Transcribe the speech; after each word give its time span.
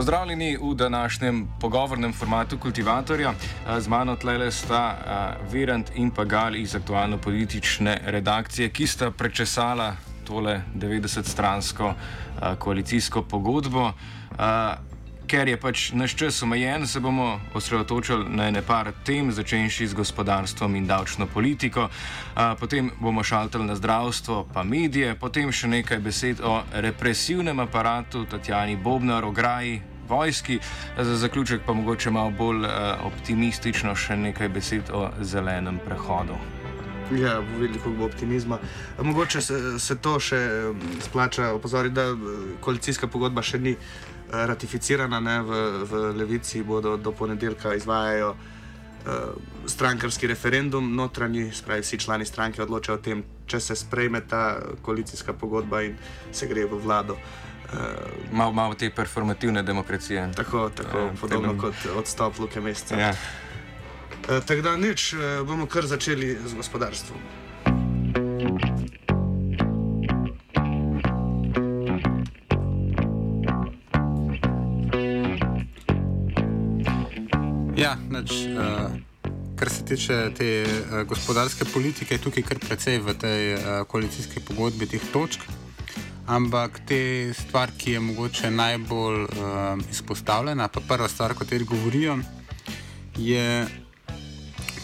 Pozdravljeni 0.00 0.56
v 0.56 0.74
današnjem 0.74 1.48
pogovornem 1.60 2.12
formatu 2.12 2.58
Kultivatorja. 2.58 3.34
Z 3.78 3.88
mano 3.88 4.16
tlele 4.16 4.50
sta 4.50 4.96
Virant 5.52 5.90
in 5.94 6.10
pa 6.10 6.24
Gal 6.24 6.56
iz 6.56 6.74
aktualno-politične 6.74 7.98
redakcije, 8.06 8.68
ki 8.68 8.86
sta 8.86 9.10
prečesala 9.10 9.96
tole 10.24 10.62
90-stransko 10.74 11.92
koalicijsko 12.58 13.22
pogodbo. 13.22 13.92
Ker 15.26 15.48
je 15.48 15.60
pač 15.60 15.92
naš 15.92 16.16
čas 16.16 16.42
omejen, 16.42 16.86
se 16.86 17.00
bomo 17.00 17.40
osredotočili 17.54 18.24
na 18.28 18.48
ene 18.48 18.62
par 18.62 18.92
tem, 19.04 19.32
začenši 19.32 19.86
z 19.86 19.94
gospodarstvom 19.94 20.74
in 20.74 20.86
davčno 20.86 21.26
politiko, 21.26 21.88
potem 22.60 22.90
bomo 23.00 23.22
šaltali 23.22 23.64
na 23.64 23.76
zdravstvo, 23.76 24.48
pa 24.54 24.62
medije, 24.62 25.14
potem 25.14 25.52
še 25.52 25.68
nekaj 25.68 25.98
besed 25.98 26.40
o 26.40 26.62
represivnem 26.72 27.60
aparatu 27.60 28.24
Tatjani 28.24 28.76
Bobnar, 28.76 29.24
o 29.24 29.30
graji, 29.30 29.82
vojski, 30.10 30.58
za 30.98 31.16
zaključek 31.16 31.62
pa 31.66 31.72
mogoče 31.72 32.10
malo 32.10 32.30
bolj 32.30 32.66
a, 32.66 32.96
optimistično 33.06 33.94
še 33.96 34.16
nekaj 34.16 34.48
besed 34.48 34.90
o 34.92 35.08
zelenem 35.20 35.80
prehodu. 35.86 36.38
Ja, 37.10 37.40
veliko 37.58 37.90
bo 37.90 38.06
optimizma. 38.06 38.58
Mogoče 39.02 39.40
se, 39.42 39.58
se 39.78 39.96
to 39.98 40.18
še 40.20 40.38
splača 41.02 41.52
opozoriti, 41.56 41.94
da 41.94 42.14
koalicijska 42.62 43.08
pogodba 43.10 43.42
še 43.42 43.58
ni 43.58 43.74
ratificirana, 44.30 45.18
ne, 45.20 45.40
v, 45.42 45.60
v 45.90 46.02
Levici 46.20 46.62
bodo 46.62 46.94
do 46.96 47.10
ponedeljka 47.12 47.74
izvajajo 47.74 48.30
uh, 48.30 48.59
strankarski 49.66 50.26
referendum, 50.26 50.94
notranji, 50.94 51.52
spravi 51.52 51.82
vsi 51.82 51.98
člani 51.98 52.24
stranke 52.24 52.62
odločajo 52.62 52.98
o 52.98 53.02
tem, 53.02 53.22
če 53.46 53.60
se 53.60 53.76
sprejme 53.76 54.20
ta 54.20 54.60
koalicijska 54.82 55.32
pogodba 55.32 55.82
in 55.82 55.96
se 56.32 56.46
gre 56.46 56.66
v 56.66 56.80
vlado. 56.82 57.16
Uh, 57.70 57.78
malo, 58.32 58.52
malo 58.52 58.74
te 58.74 58.90
performativne 58.90 59.62
demokracije. 59.62 60.32
Tako, 60.36 60.70
tako 60.74 61.04
uh, 61.04 61.10
podobno 61.20 61.52
tem... 61.52 61.58
kot 61.58 61.74
odstop 61.96 62.38
Luke 62.38 62.60
Mesta. 62.60 62.98
Ja. 62.98 63.10
Uh, 63.10 64.42
tako 64.46 64.62
da 64.62 64.76
nič, 64.76 65.12
uh, 65.12 65.46
bomo 65.46 65.66
kar 65.66 65.86
začeli 65.86 66.34
z 66.46 66.54
gospodarstvom. 66.54 67.18
Nač, 78.30 78.46
uh, 78.46 78.90
kar 79.58 79.68
se 79.70 79.84
tiče 79.84 80.16
te 80.38 80.48
uh, 80.62 81.02
gospodarske 81.02 81.64
politike, 81.72 82.14
je 82.14 82.22
tukaj 82.22 82.44
kar 82.46 82.58
precej 82.62 83.00
v 83.02 83.14
tej 83.18 83.54
uh, 83.54 83.62
koalicijski 83.90 84.38
pogodbi 84.46 84.86
teh 84.86 85.02
točk. 85.10 85.42
Ampak 86.30 86.78
te 86.86 87.34
stvari, 87.34 87.74
ki 87.74 87.96
je 87.96 88.00
mogoče 88.00 88.50
najbolj 88.50 89.24
uh, 89.24 89.82
izpostavljena, 89.90 90.68
pa 90.68 90.80
prva 90.80 91.08
stvar, 91.08 91.34
o 91.34 91.40
kateri 91.42 91.66
govorijo, 91.66 92.20
je 93.18 93.66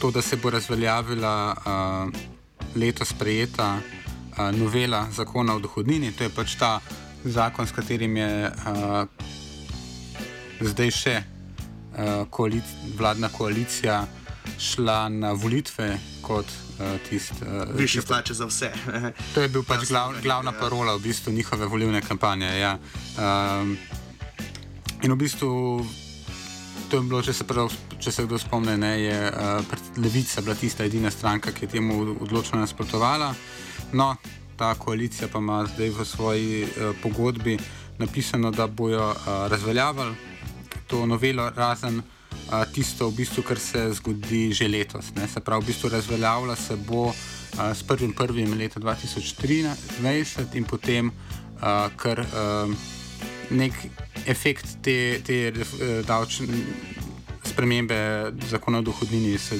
to, 0.00 0.10
da 0.10 0.22
se 0.22 0.36
bo 0.42 0.50
razveljavila 0.50 1.36
uh, 1.54 2.10
letos 2.74 3.14
sprejeta 3.14 3.76
uh, 3.78 4.50
novela 4.58 5.06
zakona 5.12 5.54
o 5.54 5.62
dohodnini. 5.62 6.10
To 6.18 6.26
je 6.26 6.34
pač 6.34 6.58
ta 6.58 6.80
zakon, 7.24 7.66
s 7.66 7.78
katerim 7.78 8.16
je 8.16 8.50
uh, 8.50 9.06
zdaj 10.66 10.90
še 10.90 11.16
koalic 12.30 12.64
vladna 12.98 13.28
koalicija 13.28 14.06
šla 14.58 15.08
na 15.08 15.32
volitve 15.32 15.98
kot 16.22 16.46
uh, 16.46 17.00
tisti. 17.10 17.34
Uh, 17.42 17.78
Više 17.78 18.02
plače 18.02 18.34
za 18.34 18.46
vse. 18.46 18.72
to 19.34 19.40
je 19.40 19.48
bil 19.48 19.62
pač 19.62 19.88
glav, 19.88 20.14
glavna 20.22 20.52
ja. 20.52 20.60
parola 20.60 20.96
v 20.96 21.00
bistvu 21.00 21.32
njihove 21.32 21.66
volilne 21.66 22.02
kampanje. 22.02 22.58
Ja. 22.58 22.78
Um, 23.18 23.76
in 25.02 25.12
v 25.12 25.16
bistvu. 25.16 25.86
To 26.90 26.96
je 26.96 27.02
bilo, 27.02 27.18
če 27.22 27.32
se, 27.34 27.44
prav, 27.44 27.72
če 27.98 28.12
se 28.14 28.22
kdo 28.24 28.38
spomne, 28.38 28.76
ne, 28.78 28.92
je 29.02 29.16
uh, 29.30 29.72
Levica 29.98 30.40
bila 30.40 30.54
tista 30.54 30.84
edina 30.84 31.10
stranka, 31.10 31.50
ki 31.50 31.64
je 31.64 31.70
temu 31.70 32.14
odločno 32.20 32.60
nasprotovala. 32.60 33.32
No, 33.92 34.14
ta 34.56 34.74
koalicija 34.78 35.26
pa 35.32 35.42
ima 35.42 35.64
zdaj 35.66 35.90
v 35.90 36.04
svoji 36.06 36.62
uh, 36.62 36.94
pogodbi 37.02 37.58
napisano, 37.98 38.50
da 38.50 38.66
bojo 38.66 39.10
uh, 39.10 39.18
razveljavili 39.50 40.35
to 40.86 41.06
novelo, 41.06 41.50
razen 41.50 42.02
a, 42.50 42.64
tisto, 42.64 43.10
v 43.10 43.22
bistvu, 43.22 43.42
kar 43.42 43.58
se 43.58 43.92
zgodi 43.98 44.52
že 44.52 44.68
letos. 44.68 45.12
Ne. 45.16 45.28
Se 45.28 45.40
pravi, 45.40 45.64
v 45.64 45.66
bistvu 45.66 45.88
razveljavlja 45.88 46.56
se 46.56 46.76
bo 46.76 47.12
a, 47.58 47.74
s 47.74 47.84
1.1. 47.84 48.58
leta 48.58 48.80
2023 48.80 50.54
in 50.54 50.64
potem 50.64 51.12
a, 51.60 51.90
kar 51.96 52.20
a, 52.20 52.66
nek 53.50 53.72
efekt 54.26 54.82
te, 54.82 55.20
te 55.22 55.52
e, 55.54 56.02
davčne 56.02 56.46
spremembe 57.46 58.32
zakona 58.50 58.78
o 58.78 58.82
dohodnini 58.82 59.38
se 59.38 59.58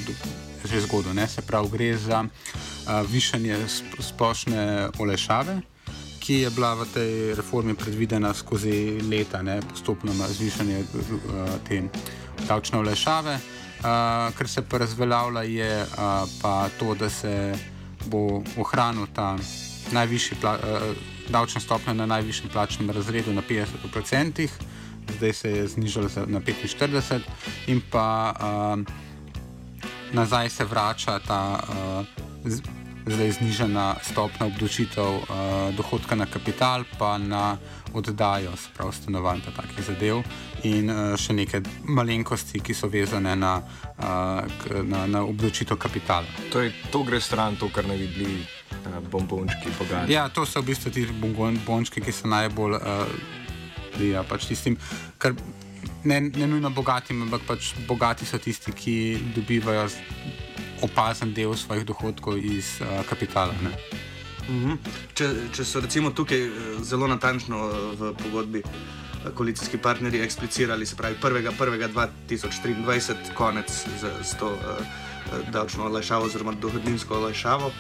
že 0.67 0.81
zgodil. 0.81 1.15
Ne. 1.15 1.29
Se 1.29 1.43
pravi, 1.43 1.71
gre 1.71 1.97
za 1.97 2.25
a, 2.87 3.03
višanje 3.03 3.59
splošne 4.01 4.91
olešave 4.99 5.63
ki 6.27 6.43
je 6.43 6.51
bila 6.51 6.75
v 6.75 6.91
tej 6.91 7.13
reformi 7.39 7.79
predvidena 7.79 8.35
skozi 8.35 8.99
leta, 8.99 9.47
ne, 9.47 9.63
postopno 9.63 10.11
zvišanje 10.11 10.79
uh, 10.83 11.55
te 11.63 11.87
davčne 12.49 12.83
olešave. 12.83 13.39
Uh, 13.39 14.35
kar 14.35 14.49
se 14.49 14.63
pa 14.67 14.83
razveljavlja, 14.83 15.43
je 15.47 15.87
uh, 15.87 16.27
pa 16.43 16.67
to, 16.79 16.95
da 16.99 17.07
se 17.11 17.55
bo 18.11 18.43
ohranil 18.59 19.07
ta 19.15 19.39
najvišji 19.95 20.39
pla, 20.41 20.59
uh, 20.59 20.99
davčna 21.31 21.61
stopnja 21.61 21.95
na 21.95 22.07
najvišjem 22.07 22.51
plačnem 22.51 22.91
razredu 22.91 23.31
na 23.33 23.43
50%, 23.47 24.49
zdaj 25.19 25.33
se 25.33 25.51
je 25.51 25.69
znižala 25.69 26.27
na 26.27 26.41
45%, 26.41 27.21
in 27.67 27.79
pa 27.91 28.35
uh, 28.35 28.83
nazaj 30.13 30.51
se 30.51 30.65
vrača 30.65 31.21
ta. 31.23 31.63
Uh, 32.43 32.86
zdaj 33.07 33.31
znižena 33.31 33.97
stopna 34.03 34.47
obdočitev 34.47 35.07
uh, 35.07 35.27
dohodka 35.77 36.19
na 36.19 36.27
kapital, 36.27 36.85
pa 36.99 37.19
na 37.19 37.57
oddajo 37.95 38.51
sprav 38.59 38.93
stanovanj 38.93 39.41
in 39.47 39.55
takih 39.55 39.85
zadev, 39.87 40.23
in 40.67 40.91
uh, 40.91 41.15
še 41.15 41.33
neke 41.33 41.63
malenkosti, 41.87 42.61
ki 42.61 42.75
so 42.75 42.91
vezane 42.91 43.37
na, 43.39 43.63
uh, 44.03 44.43
na, 44.83 45.07
na 45.07 45.23
obdočitev 45.23 45.79
kapitala. 45.79 46.27
To, 46.51 46.61
je, 46.61 46.75
to 46.91 47.05
gre 47.07 47.21
stran, 47.21 47.57
to, 47.57 47.71
kar 47.71 47.87
naj 47.87 48.03
bi 48.03 48.09
bili 48.19 48.41
uh, 48.43 48.99
bombončki 49.11 49.71
pogajanja. 49.79 50.11
Ja, 50.11 50.27
to 50.29 50.43
so 50.47 50.61
v 50.61 50.73
bistvu 50.73 50.91
ti 50.91 51.07
bombončki, 51.07 52.03
ki 52.03 52.13
so 52.13 52.27
najbolj 52.27 52.81
uh, 52.81 53.07
ja, 54.03 54.27
pač 54.27 54.51
tistim, 54.51 54.81
kar. 55.19 55.39
Ne, 56.07 56.21
ne 56.23 56.47
nujno 56.47 56.71
bogatim, 56.71 57.25
ampak 57.25 57.43
pač 57.49 57.73
bogati 57.89 58.23
so 58.27 58.39
tisti, 58.39 58.71
ki 58.71 58.95
dobivajo 59.35 59.89
opazen 60.83 61.35
del 61.35 61.55
svojih 61.55 61.87
dohodkov 61.87 62.39
iz 62.39 62.81
uh, 62.81 62.87
kapitala. 63.09 63.53
Mhm. 64.49 64.73
Če, 65.15 65.35
če 65.53 65.65
so 65.67 65.81
recimo 65.83 66.11
tukaj 66.15 66.39
eh, 66.39 66.51
zelo 66.87 67.07
natančno 67.11 67.57
eh, 67.67 67.71
v 67.99 68.15
pogodbi 68.21 68.63
koalicijski 69.35 69.79
partnerji 69.83 70.21
eksplicirali, 70.23 70.87
se 70.87 70.95
pravi 70.97 71.17
1.1.2023, 71.19 73.35
konec 73.35 73.71
z, 73.71 74.07
z 74.23 74.37
to 74.39 74.55
uh, 74.55 74.61
davčno 75.51 75.85
olajšavo 75.91 76.25
oziroma 76.31 76.53
dohodninsko 76.63 77.15
olajšavo, 77.19 77.67
uh, 77.67 77.75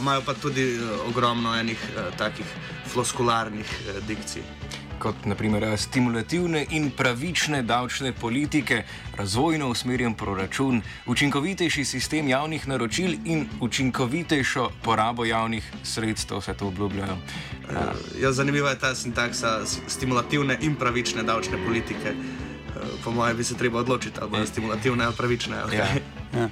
imajo 0.00 0.22
pa 0.26 0.34
tudi 0.34 0.78
uh, 0.78 0.82
ogromno 1.08 1.58
enih 1.58 1.80
uh, 1.82 1.88
takih 2.16 2.46
floskularnih 2.92 3.66
uh, 3.66 4.06
dikcij. 4.06 4.42
Kot 4.98 5.24
naprimer 5.24 5.78
stimulativne 5.78 6.66
in 6.70 6.90
pravične 6.90 7.62
davčne 7.62 8.12
politike, 8.12 8.82
razvojno 9.16 9.68
usmerjen 9.68 10.14
proračun, 10.14 10.82
učinkovitejši 11.06 11.84
sistem 11.84 12.28
javnih 12.28 12.68
naročil 12.68 13.14
in 13.24 13.46
učinkovitejšo 13.60 14.70
porabo 14.82 15.24
javnih 15.24 15.72
sredstev, 15.82 16.38
vse 16.38 16.54
to 16.54 16.68
obljubljajo. 16.68 17.16
Ja, 18.20 18.32
zanimiva 18.32 18.70
je 18.70 18.78
ta 18.78 18.94
sintaksa 18.94 19.60
stimulativne 19.88 20.58
in 20.60 20.74
pravične 20.74 21.22
davčne 21.22 21.58
politike. 21.66 22.08
Eh, 22.08 22.80
Po 23.04 23.10
mojem 23.10 23.36
bi 23.36 23.44
se 23.44 23.56
treba 23.56 23.80
odločiti, 23.80 24.18
ali 24.20 24.30
bodo 24.30 24.46
stimulativne 24.46 25.04
ali 25.04 25.14
pravične. 25.16 25.56
ali 25.58 25.76
Ja. 25.76 25.86
Ja. 26.34 26.48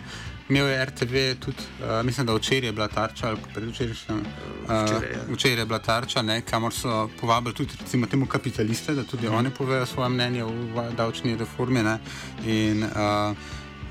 Imel 0.49 0.69
je 0.69 0.85
RTV 0.85 1.41
tudi, 1.41 1.63
uh, 1.81 2.05
mislim, 2.05 2.27
da 2.27 2.35
včeraj 2.35 2.69
je 2.69 2.73
bila 2.73 2.89
tarča, 2.89 3.29
ali 3.29 3.39
predvčerajšnjem. 3.55 4.19
Uh, 4.19 4.85
Včeraj, 4.85 5.13
ja. 5.13 5.21
včeraj 5.35 5.63
je 5.63 5.67
bila 5.67 5.79
tarča, 5.79 6.23
ne, 6.23 6.41
kamor 6.41 6.73
so 6.75 7.09
povabili 7.21 7.55
tudi 7.55 7.73
recimo, 7.81 8.07
temu 8.07 8.27
kapitaliste, 8.27 8.95
da 8.95 9.05
tudi 9.05 9.27
Mhm. 9.27 9.35
oni 9.35 9.51
povejo 9.51 9.87
svoje 9.87 10.09
mnenje 10.09 10.45
o 10.45 10.51
davčni 10.97 11.37
reformi. 11.37 11.83
Ne, 11.83 11.99
in, 12.47 12.83
uh, 12.83 13.37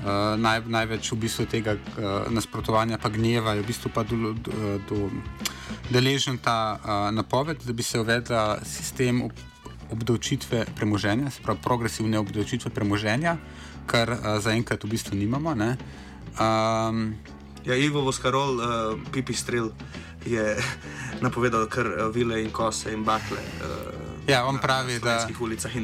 Uh, 0.04 0.36
naj, 0.36 0.60
največ 0.68 1.12
v 1.12 1.16
bistvu 1.16 1.46
tega 1.48 1.72
uh, 1.72 2.28
nasprotovanja, 2.28 2.98
pa 3.00 3.08
gneva, 3.08 3.54
je 3.54 3.62
v 3.62 3.66
bistvu 3.66 3.88
pa 3.94 4.02
do, 4.04 4.34
do, 4.36 4.52
do, 4.84 5.08
deležen 5.88 6.36
ta 6.36 6.76
uh, 6.76 7.08
napoved, 7.08 7.64
da 7.64 7.72
bi 7.72 7.82
se 7.82 8.00
uvedla 8.00 8.58
sistem 8.68 9.22
ob, 9.22 9.32
obdavčitve 9.90 10.66
premoženja, 10.76 11.30
se 11.30 11.40
pravi 11.40 11.58
progresivne 11.64 12.18
obdavčitve 12.18 12.70
premoženja, 12.70 13.36
kar 13.86 14.12
uh, 14.12 14.36
zaenkrat 14.44 14.84
v 14.84 14.92
bistvu 14.92 15.16
nimamo. 15.16 15.54
Ne. 15.54 15.76
Um, 16.40 17.14
Ja, 17.64 17.74
Ivo 17.74 18.02
Voskarol, 18.04 18.60
uh, 18.60 19.00
Pipi 19.12 19.32
Strel, 19.32 19.70
je 20.26 20.56
napovedal 21.24 21.64
kar 21.66 21.86
uh, 21.86 22.10
vile 22.12 22.42
in 22.42 22.50
kose 22.52 22.92
in 22.92 23.04
bakle. 23.04 23.40
Uh, 23.60 24.04
Ja, 24.26 24.46
on 24.46 24.58
pravi, 24.58 24.98
da 25.04 25.26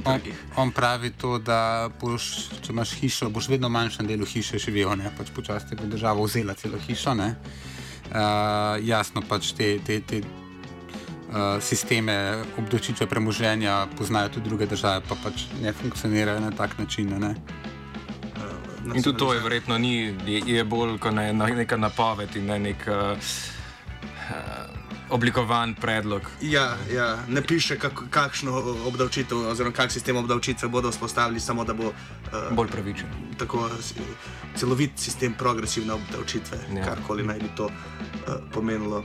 on, 0.05 0.20
on 0.56 0.70
pravi 0.73 1.11
to, 1.11 1.38
da 1.38 1.91
boš, 2.00 2.49
če 2.64 2.73
imaš 2.73 2.94
hišo, 2.97 3.29
boš 3.29 3.50
vedno 3.52 3.69
v 3.69 3.75
manjšem 3.75 4.06
delu 4.08 4.25
hiše 4.25 4.58
živel, 4.58 4.97
pač 5.19 5.29
počasi 5.37 5.76
bo 5.76 5.85
država 5.85 6.25
vzela 6.25 6.55
celo 6.55 6.79
hišo. 6.81 7.14
ne. 7.14 7.35
Uh, 8.08 8.81
jasno, 8.81 9.20
pač 9.29 9.52
te, 9.52 9.79
te, 9.85 10.00
te 10.00 10.23
uh, 10.25 11.61
sisteme 11.61 12.43
obdavčitve 12.58 13.06
premoženja 13.06 13.87
poznajo 13.99 14.29
tudi 14.29 14.49
druge 14.49 14.67
države, 14.67 15.05
pa 15.08 15.20
pač 15.20 15.44
ne 15.61 15.73
funkcionirajo 15.73 16.41
na 16.41 16.50
tak 16.50 16.79
način. 16.79 17.12
Ne? 17.20 17.35
In 18.94 19.02
tudi 19.02 19.19
to 19.19 19.34
je 19.34 19.40
verjetno 19.40 19.78
ni, 19.78 19.94
je, 20.26 20.42
je 20.46 20.64
bolj 20.64 20.98
kot 20.98 21.14
ne, 21.14 21.32
neka 21.32 21.76
napoved 21.76 22.37
in 22.37 22.46
ne 22.46 22.58
nek 22.58 22.87
uh, 22.88 23.19
oblikovan 25.10 25.75
predlog. 25.75 26.22
Ja, 26.40 26.76
ja, 26.92 27.19
ne 27.28 27.42
piše, 27.42 27.78
kak, 27.78 28.02
kakšno 28.10 28.52
obdavčitev, 28.87 29.38
oziroma 29.50 29.75
kak 29.75 29.92
sistem 29.92 30.16
obdavčitve 30.16 30.69
bodo 30.69 30.90
vzpostavili, 30.90 31.40
samo 31.40 31.64
da 31.64 31.75
bo 31.75 31.87
uh, 31.87 31.94
Bolj 32.50 32.69
pravičen. 32.69 33.06
tako 33.38 33.69
celovit 34.56 34.90
sistem 34.96 35.34
progresivne 35.34 35.92
obdavčitve, 35.92 36.58
Ja. 36.72 36.78
ja. 36.78 36.84
karkoli 36.84 37.26
naj 37.26 37.38
bi 37.38 37.48
to 37.56 37.66
uh, 37.66 37.72
pomenilo. 38.52 39.04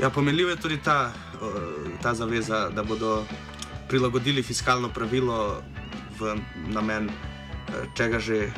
Ja, 0.00 0.10
pomenljiv 0.10 0.48
je 0.48 0.56
tudi 0.56 0.78
ta, 0.84 1.12
uh, 1.34 1.48
ta 2.02 2.14
zaveza, 2.14 2.68
da 2.70 2.82
bodo 2.82 3.24
prilagodili 3.88 4.42
fiskalno 4.42 4.88
pravilo 4.88 5.62
v 6.20 6.36
namen 6.68 7.06
uh, 7.06 7.31
čega 7.94 8.18
že 8.18 8.48
uh, 8.48 8.52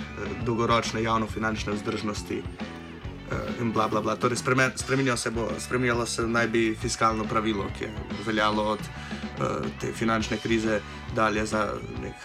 dolgoročne 0.44 1.02
javno-finančne 1.02 1.72
vzdržnosti. 1.72 2.43
uh, 2.43 3.61
In 3.61 3.72
bla, 3.72 3.88
bla, 3.88 4.00
bla. 4.00 4.16
Torej, 4.16 4.37
spremen, 4.37 4.72
spreminjalo 4.76 5.16
se 5.16 5.31
bo, 5.31 5.49
spreminjalo 5.58 6.06
se 6.06 6.26
naj 6.26 6.49
bi 6.49 6.76
fiskalno 6.81 7.25
pravilo, 7.25 7.66
ki 7.78 7.84
je 7.84 7.90
veljalo 8.26 8.62
od 8.62 8.81
uh, 8.81 9.66
te 9.81 9.93
finančne 9.93 10.37
krize 10.37 10.81
dalje 11.14 11.46
za 11.46 11.72
nek 12.02 12.16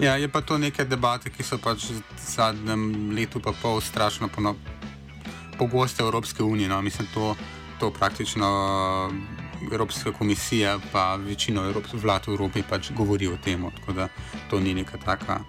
Ja, 0.00 0.16
je 0.16 0.28
pa 0.28 0.40
to 0.40 0.58
neke 0.58 0.84
debate, 0.84 1.30
ki 1.30 1.44
so 1.44 1.58
pač 1.60 1.90
v 1.90 2.00
zadnjem 2.16 3.12
letu 3.12 3.40
pa 3.44 3.52
pol 3.52 3.80
strašno 3.80 4.28
pogoste 5.58 6.02
v 6.02 6.06
Evropske 6.06 6.42
unije. 6.42 6.68
No. 6.68 6.82
Mislim, 6.82 7.08
to, 7.14 7.36
to 7.80 7.90
praktično 7.90 8.48
uh, 8.48 9.41
Evropska 9.72 10.12
komisija 10.12 10.78
pa 10.92 11.16
večino 11.16 11.64
Evrop, 11.64 11.86
vlad 11.92 12.26
v 12.26 12.34
Evropi 12.34 12.62
pač 12.62 12.90
govori 12.92 13.28
o 13.28 13.36
tem. 13.44 13.64
Tako 13.80 13.92
da 13.92 14.08
to 14.50 14.60
ni 14.60 14.74
neka 14.74 14.98
taka 14.98 15.40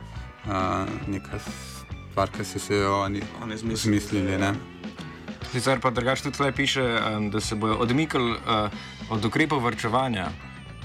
uh, 0.46 0.88
neka 1.08 1.40
stvar, 1.40 2.30
ki 2.30 2.46
so 2.46 2.60
se 2.60 2.76
jo 2.76 3.02
oni 3.02 3.22
Oni 3.44 3.56
izmislili, 3.56 4.00
zmislili. 4.00 4.38
Ne. 4.38 4.54
Sicer 5.52 5.80
pa 5.80 5.90
drugače 5.90 6.24
tudi 6.24 6.38
tukaj 6.38 6.52
piše, 6.52 6.84
um, 6.84 7.30
da 7.30 7.42
se 7.42 7.56
bodo 7.56 7.76
odmikali 7.76 8.32
uh, 8.32 8.70
od 9.10 9.26
ukrepov 9.26 9.64
vrčevanja. 9.64 10.30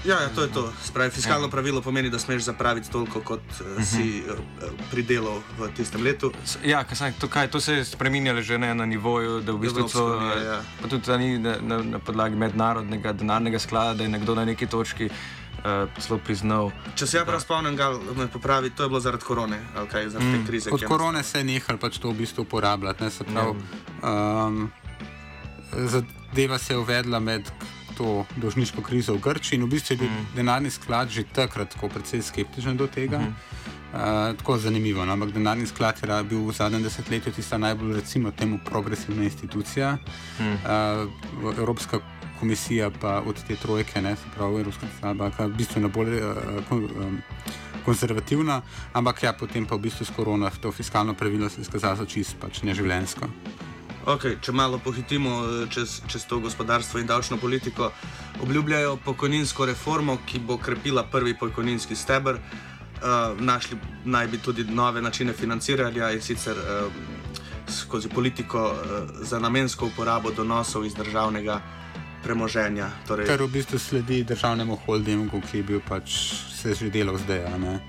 Ja, 0.05 0.21
ja, 0.21 0.29
to 0.35 0.41
je 0.41 0.51
to. 0.51 0.73
Spravi, 0.83 1.11
fiskalno 1.11 1.47
ja. 1.47 1.51
pravilo 1.51 1.81
pomeni, 1.81 2.09
da 2.09 2.19
smeš 2.19 2.43
zapraviti 2.43 2.91
toliko, 2.91 3.21
kot 3.21 3.41
uh, 3.59 3.83
si 3.83 4.23
uh, 4.23 4.37
pridelal 4.91 5.41
v 5.57 5.67
tistem 5.75 6.03
letu. 6.03 6.31
Ja, 6.63 6.83
kaj, 6.83 6.95
sem- 6.95 7.17
to, 7.19 7.27
kaj, 7.27 7.49
to 7.51 7.59
se 7.59 7.73
je 7.73 7.85
spremenjalo 7.85 8.41
že 8.41 8.57
ne, 8.57 8.75
na 8.75 8.85
nivoju, 8.85 9.41
da 9.41 9.51
v 9.51 9.59
bistvu 9.59 9.89
so, 9.89 10.05
unija, 10.15 10.37
eh, 10.37 10.45
ja. 10.45 10.61
pa 10.81 10.87
tudi 10.87 11.03
da 11.05 11.17
ni 11.17 11.37
na, 11.37 11.57
na, 11.61 11.83
na 11.83 11.99
podlagi 11.99 12.35
mednarodnega 12.35 13.13
denarnega 13.13 13.59
sklada, 13.59 13.93
da 13.93 14.03
je 14.03 14.09
nekdo 14.09 14.35
na 14.35 14.45
neki 14.45 14.67
točki 14.67 15.09
uh, 15.09 15.89
celo 15.99 16.19
priznal. 16.23 16.71
Če 16.95 17.07
se 17.07 17.17
ja 17.17 17.25
prav 17.25 17.43
spomnim, 17.43 17.75
Gal 17.75 17.99
me 18.15 18.27
popravi, 18.27 18.69
to 18.69 18.83
je 18.83 18.89
bilo 18.89 18.99
zaradi 18.99 19.23
korone 19.23 19.59
ali 19.75 19.87
kaj, 19.87 20.09
zaradi 20.09 20.29
mm. 20.31 20.45
te 20.45 20.47
krize. 20.47 20.71
Od 20.71 20.79
ki 20.79 20.85
je 20.85 20.87
korone 20.87 21.23
se 21.23 21.43
je 21.43 21.43
nehal 21.43 21.77
pač 21.77 21.99
to 21.99 22.13
v 22.13 22.23
bistvu 22.23 22.47
uporabljati. 22.47 23.03
Ne, 23.03 23.11
se 23.11 23.27
pravi, 23.27 23.59
um, 24.03 24.71
zadeva 25.75 26.57
se 26.57 26.73
je 26.73 26.77
uvedla 26.77 27.19
med 27.19 27.51
to 27.99 28.25
dolžniško 28.39 28.81
krizo 28.81 29.13
v 29.17 29.23
Grčiji 29.27 29.59
in 29.59 29.67
v 29.67 29.75
bistvu 29.75 29.93
je 29.93 29.97
bil 30.05 30.07
mm. 30.07 30.27
denarni 30.35 30.71
sklad 30.71 31.11
že 31.11 31.27
takrat 31.27 31.75
precej 31.75 32.23
skeptičen 32.23 32.79
do 32.79 32.87
tega. 32.87 33.19
Mm. 33.19 33.35
Uh, 33.89 34.37
tako 34.37 34.57
zanimivo, 34.57 35.01
no? 35.05 35.13
ampak 35.17 35.33
denarni 35.33 35.65
sklad 35.67 35.97
je 35.97 36.23
bil 36.23 36.45
v 36.45 36.53
zadnjem 36.53 36.83
desetletju 36.83 37.33
tista 37.33 37.57
najbolj, 37.57 37.95
recimo, 37.95 38.31
temu 38.31 38.59
progresivna 38.65 39.23
institucija. 39.23 39.97
Mm. 40.39 40.55
Uh, 41.41 41.57
Evropska 41.57 41.99
komisija 42.39 42.91
pa 43.01 43.19
od 43.25 43.35
te 43.47 43.55
trojke, 43.55 44.01
ne, 44.01 44.15
se 44.15 44.29
pravi 44.35 44.61
Evropska 44.61 45.13
banka, 45.13 45.47
bistveno 45.47 45.89
bolj 45.89 46.21
uh, 46.21 46.37
kon, 46.69 46.85
um, 46.85 47.17
konzervativna, 47.85 48.61
ampak 48.93 49.23
ja, 49.23 49.33
potem 49.33 49.65
pa 49.65 49.75
v 49.75 49.89
bistvu 49.89 50.05
s 50.05 50.13
korono 50.15 50.49
to 50.61 50.71
fiskalno 50.71 51.13
pravilo 51.13 51.49
se 51.49 51.59
je 51.59 51.61
izkazalo 51.61 51.95
za 51.95 52.05
čist 52.05 52.37
pač 52.39 52.61
neživljensko. 52.61 53.27
Okay, 54.05 54.37
če 54.41 54.51
malo 54.51 54.79
pohitimo 54.79 55.31
eh, 55.43 55.67
čez, 55.69 56.01
čez 56.07 56.25
to 56.25 56.39
gospodarstvo 56.39 56.99
in 56.99 57.07
davčno 57.07 57.37
politiko, 57.37 57.91
obljubljajo 58.41 58.97
pokojninsko 59.05 59.65
reformo, 59.65 60.17
ki 60.25 60.39
bo 60.39 60.57
krepila 60.57 61.03
prvi 61.03 61.37
pokojninski 61.37 61.95
stebr. 61.95 62.39
Uh, 62.99 63.39
našli 63.39 63.77
naj 64.05 64.27
bi 64.27 64.37
tudi 64.43 64.63
nove 64.63 65.01
načine 65.01 65.33
financiranja 65.33 66.09
in 66.11 66.21
sicer 66.21 66.57
uh, 66.57 66.91
skozi 67.71 68.09
politiko 68.09 68.63
uh, 68.65 69.21
za 69.23 69.39
namensko 69.39 69.85
uporabo 69.85 70.31
donosov 70.35 70.85
iz 70.85 70.95
državnega 70.95 71.61
premoženja. 72.23 72.89
Torej, 73.07 73.27
Kar 73.27 73.41
v 73.41 73.47
bistvu 73.47 73.79
sledi 73.79 74.23
državnemu 74.23 74.75
holdingu, 74.85 75.39
ki 75.51 75.57
je 75.57 75.63
bil 75.63 75.79
pač 75.87 76.11
se 76.59 76.75
že 76.75 76.89
delal 76.91 77.17
zdaj. 77.17 77.45
a 77.45 77.57
Ne? 77.57 77.79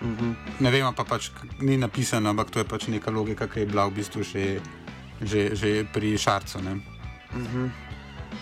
uh 0.00 0.08
-huh. 0.08 0.34
ne 0.60 0.70
vemo 0.70 0.92
pa 0.92 1.04
pač, 1.04 1.30
ni 1.60 1.76
napisano, 1.76 2.30
ampak 2.30 2.50
to 2.50 2.58
je 2.58 2.64
pač 2.64 2.86
neka 2.86 3.10
logika, 3.10 3.48
ki 3.48 3.60
je 3.60 3.66
bila 3.66 3.86
v 3.86 3.94
bistvu 3.94 4.22
že, 4.22 4.60
že, 5.26 5.54
že 5.56 5.84
pri 5.92 6.18
Šarcu. 6.18 6.62
Ne? 6.62 6.78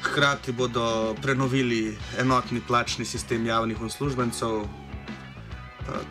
Hkrati 0.03 0.53
bodo 0.53 1.15
prenovili 1.23 1.97
enotni 2.19 2.61
plačni 2.61 3.05
sistem 3.05 3.47
javnih 3.47 3.81
uslužbencev, 3.81 4.51
uh, 4.51 4.67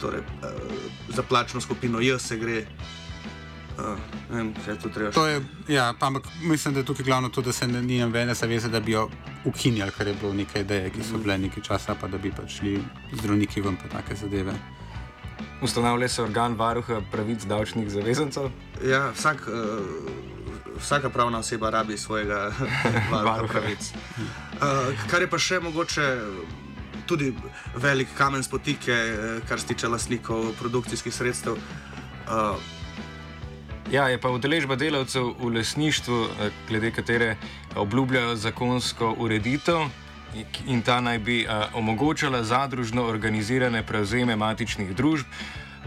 torej 0.01 0.20
uh, 0.20 0.50
za 1.10 1.24
plačno 1.24 1.62
skupino 1.62 2.00
J 2.00 2.20
se 2.20 2.38
gre. 2.38 2.66
Uh, 3.72 3.98
ne 4.32 4.38
vem, 4.38 4.54
treba 4.94 5.12
To 5.12 5.28
je, 5.28 5.42
ja, 5.68 5.94
pa 6.00 6.08
ampak 6.08 6.24
mislim, 6.42 6.74
da 6.74 6.80
je 6.80 6.86
tukaj 6.86 7.06
glavno 7.06 7.30
to, 7.30 7.42
da 7.42 7.51
se 7.51 7.68
ni 7.68 8.00
nobene 8.00 8.34
zaveze, 8.34 8.70
da 8.70 8.80
bi 8.80 8.92
jo 8.92 9.10
ukinjali, 9.46 9.92
kar 9.92 10.08
je 10.08 10.13
bilo 10.13 10.34
neke 10.34 10.62
ideje, 10.62 10.90
ki 10.90 11.04
so 11.04 11.18
bile 11.18 11.38
nekaj 11.38 11.63
časa, 11.63 11.96
pa 11.96 12.08
da 12.08 12.18
bi 12.18 12.32
pač 12.32 12.60
šli 12.60 12.82
zdravniki 13.13 13.62
ven 13.62 13.78
pa 13.78 13.90
take 13.98 14.16
zadeve. 14.16 14.54
Ustanavlja 15.62 16.08
se 16.08 16.24
organ 16.24 16.56
varuha 16.58 17.01
pravic 17.12 17.44
davčnih 17.46 17.90
zavezancev. 17.90 18.50
Ja, 18.86 19.12
vsak, 19.16 19.48
vsaka 20.80 21.10
pravna 21.10 21.40
oseba 21.40 21.70
rabi 21.70 21.98
svojega 21.98 22.51
varuha 23.12 23.48
pravic. 23.48 23.92
Uh, 23.92 24.96
kar 25.12 25.22
je 25.22 25.30
pa 25.30 25.40
še 25.40 25.60
mogoče 25.60 26.08
tudi 27.06 27.34
velik 27.75 28.08
kamen 28.18 28.44
spotike, 28.44 28.92
eh, 28.92 29.42
kar 29.48 29.60
se 29.60 29.68
tiče 29.68 29.88
lastnikov 29.88 30.54
produkcijskih 30.60 31.13
sredstev. 31.13 31.54
Uh, 31.54 32.56
Ja, 33.92 34.08
je 34.08 34.16
pa 34.22 34.30
udeležba 34.32 34.75
delavcev 34.80 35.34
v 35.40 35.50
lesništvu, 35.51 36.24
eh, 36.24 36.51
glede 36.70 36.92
katere 36.92 37.36
obljubljajo 37.75 38.36
zakonsko 38.36 39.16
ureditev. 39.20 39.90
In 40.66 40.82
ta 40.82 41.01
naj 41.01 41.20
bi 41.20 41.44
uh, 41.44 41.75
omogočala 41.75 42.44
zadružno 42.44 43.04
organizirane 43.04 43.84
prevzeme 43.84 44.36
matičnih 44.36 44.96
družb, 44.96 45.25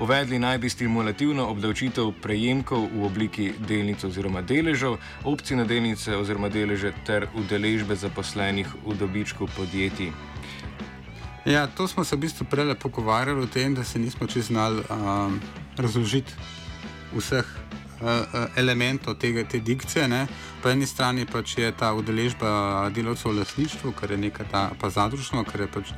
uvedli 0.00 0.38
naj 0.38 0.58
bi 0.58 0.68
stimulativno 0.68 1.46
obdavčitev 1.46 2.12
prejemkov 2.22 2.88
v 2.92 3.04
obliki 3.04 3.52
delnic 3.68 4.04
oziroma 4.04 4.42
deležev, 4.42 4.96
opcij 5.24 5.56
na 5.56 5.64
delnice 5.64 6.16
oziroma 6.16 6.48
deleže 6.48 6.92
ter 7.06 7.28
udeležbe 7.34 7.96
zaposlenih 7.96 8.66
v 8.86 8.96
dobičku 8.98 9.48
podjetij. 9.56 10.12
Ja, 11.44 11.66
to 11.66 11.88
smo 11.88 12.04
se 12.04 12.16
v 12.16 12.24
bistvu 12.24 12.46
prej 12.48 12.74
pogovarjali 12.74 13.40
o 13.40 13.46
tem, 13.46 13.74
da 13.74 13.84
se 13.84 13.98
nismo 13.98 14.26
čez 14.26 14.46
znali 14.46 14.80
um, 14.80 15.40
razložiti 15.76 16.32
vseh 17.12 17.44
uh, 17.44 18.08
uh, 18.08 18.48
elementov 18.56 19.14
tega, 19.14 19.44
te 19.44 19.60
dikcije. 19.60 20.08
Ne. 20.08 20.26
Po 20.62 20.72
eni 20.72 20.86
strani 20.86 21.26
pač 21.26 21.58
je 21.58 21.72
ta 21.72 21.92
udeležba 21.92 22.88
delavcev 22.96 23.30
v 23.30 23.38
lasništvu, 23.38 23.92
kar 23.92 24.10
je 24.10 24.16
nekaj 24.16 24.46
ta, 24.50 24.70
pa 24.80 24.90
zadružno, 24.90 25.44
kar 25.44 25.60
je 25.60 25.68
pač 25.68 25.92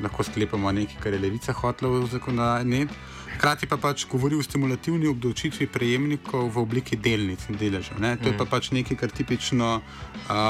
lahko 0.00 0.22
sklepamo 0.22 0.72
nekaj, 0.72 0.96
kar 0.98 1.12
je 1.12 1.18
levica 1.18 1.52
hotela 1.52 1.98
v 1.98 2.06
zakonodajni. 2.08 2.88
Hkrati 3.30 3.66
pa 3.66 3.76
pač 3.76 4.06
govori 4.06 4.34
o 4.34 4.42
stimulativni 4.42 5.06
obdavčitvi 5.06 5.66
prejemnikov 5.68 6.48
v 6.48 6.58
obliki 6.58 6.96
delnic 6.96 7.44
in 7.48 7.56
deležev. 7.56 7.98
Ne? 7.98 8.16
To 8.16 8.26
je 8.26 8.34
pa 8.34 8.42
Mhm. 8.42 8.50
pač 8.50 8.70
nekaj, 8.70 8.96
kar 8.96 9.10
tipično 9.10 9.68
uh, 9.74 9.82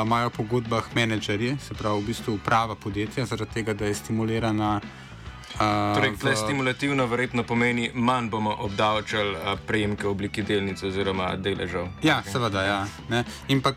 imajo 0.03 0.29
v 0.29 0.37
pogodbah 0.37 0.85
menedžerji, 0.93 1.59
se 1.59 1.75
pravi 1.75 1.99
v 1.99 2.07
bistvu 2.07 2.35
uprava 2.35 2.75
podjetja, 2.75 3.27
zaradi 3.27 3.51
tega, 3.53 3.75
da 3.75 3.85
je 3.85 3.95
stimulirana. 3.95 4.81
Uh, 5.51 5.95
Torej, 5.95 6.13
v- 6.15 6.37
stimulativno 6.37 7.07
verjetno 7.07 7.43
pomeni, 7.43 7.91
manj 7.93 8.29
bomo 8.29 8.55
obdavčali 8.59 9.37
a, 9.37 9.57
prejemke 9.59 10.03
v 10.03 10.11
obliki 10.11 10.43
delnic 10.43 10.79
oziroma 10.79 11.37
deležev. 11.37 11.89
Ja, 12.01 12.23
seveda. 12.23 12.63
Ja, 12.63 12.79
ne. 13.09 13.25
In 13.49 13.61
pa 13.61 13.73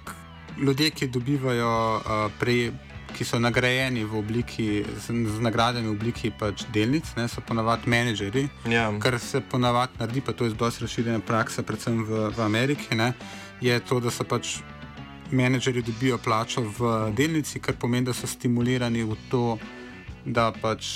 ljudje, 0.58 0.92
ki 0.92 1.08
dobivajo, 1.08 1.72
uh, 1.96 2.04
prej, 2.38 2.72
ki 3.16 3.26
so 3.28 3.40
nagrajeni 3.40 4.04
v 4.08 4.18
obliki, 4.18 4.68
z, 4.98 5.14
z 5.28 5.44
nagradami 5.44 5.88
v 5.88 5.96
obliki 5.96 6.32
pač 6.32 6.66
delnic, 6.74 7.08
ne, 7.18 7.28
so 7.28 7.44
ponavadi 7.46 7.90
menedžerji. 7.92 8.50
Ja. 8.72 8.90
Kar 9.00 9.20
se 9.20 9.42
ponavadi 9.42 10.00
naredi, 10.00 10.22
pa 10.22 10.34
to 10.34 10.46
je 10.46 10.56
dosti 10.58 10.86
razširjena 10.86 11.20
praksa, 11.26 11.64
predvsem 11.64 12.04
v, 12.04 12.30
v 12.36 12.40
Ameriki, 12.46 12.96
ne, 12.96 13.14
je 13.62 13.80
to, 13.80 14.00
da 14.00 14.12
so 14.12 14.28
pač 14.28 14.60
menedžerji 15.32 15.82
dobijo 15.88 16.18
plačo 16.18 16.62
v 16.62 17.12
delnici, 17.16 17.60
kar 17.60 17.76
pomeni, 17.80 18.10
da 18.10 18.14
so 18.14 18.28
stimulirani 18.28 19.04
v 19.08 19.18
to, 19.32 19.46
da 20.26 20.52
pač 20.52 20.92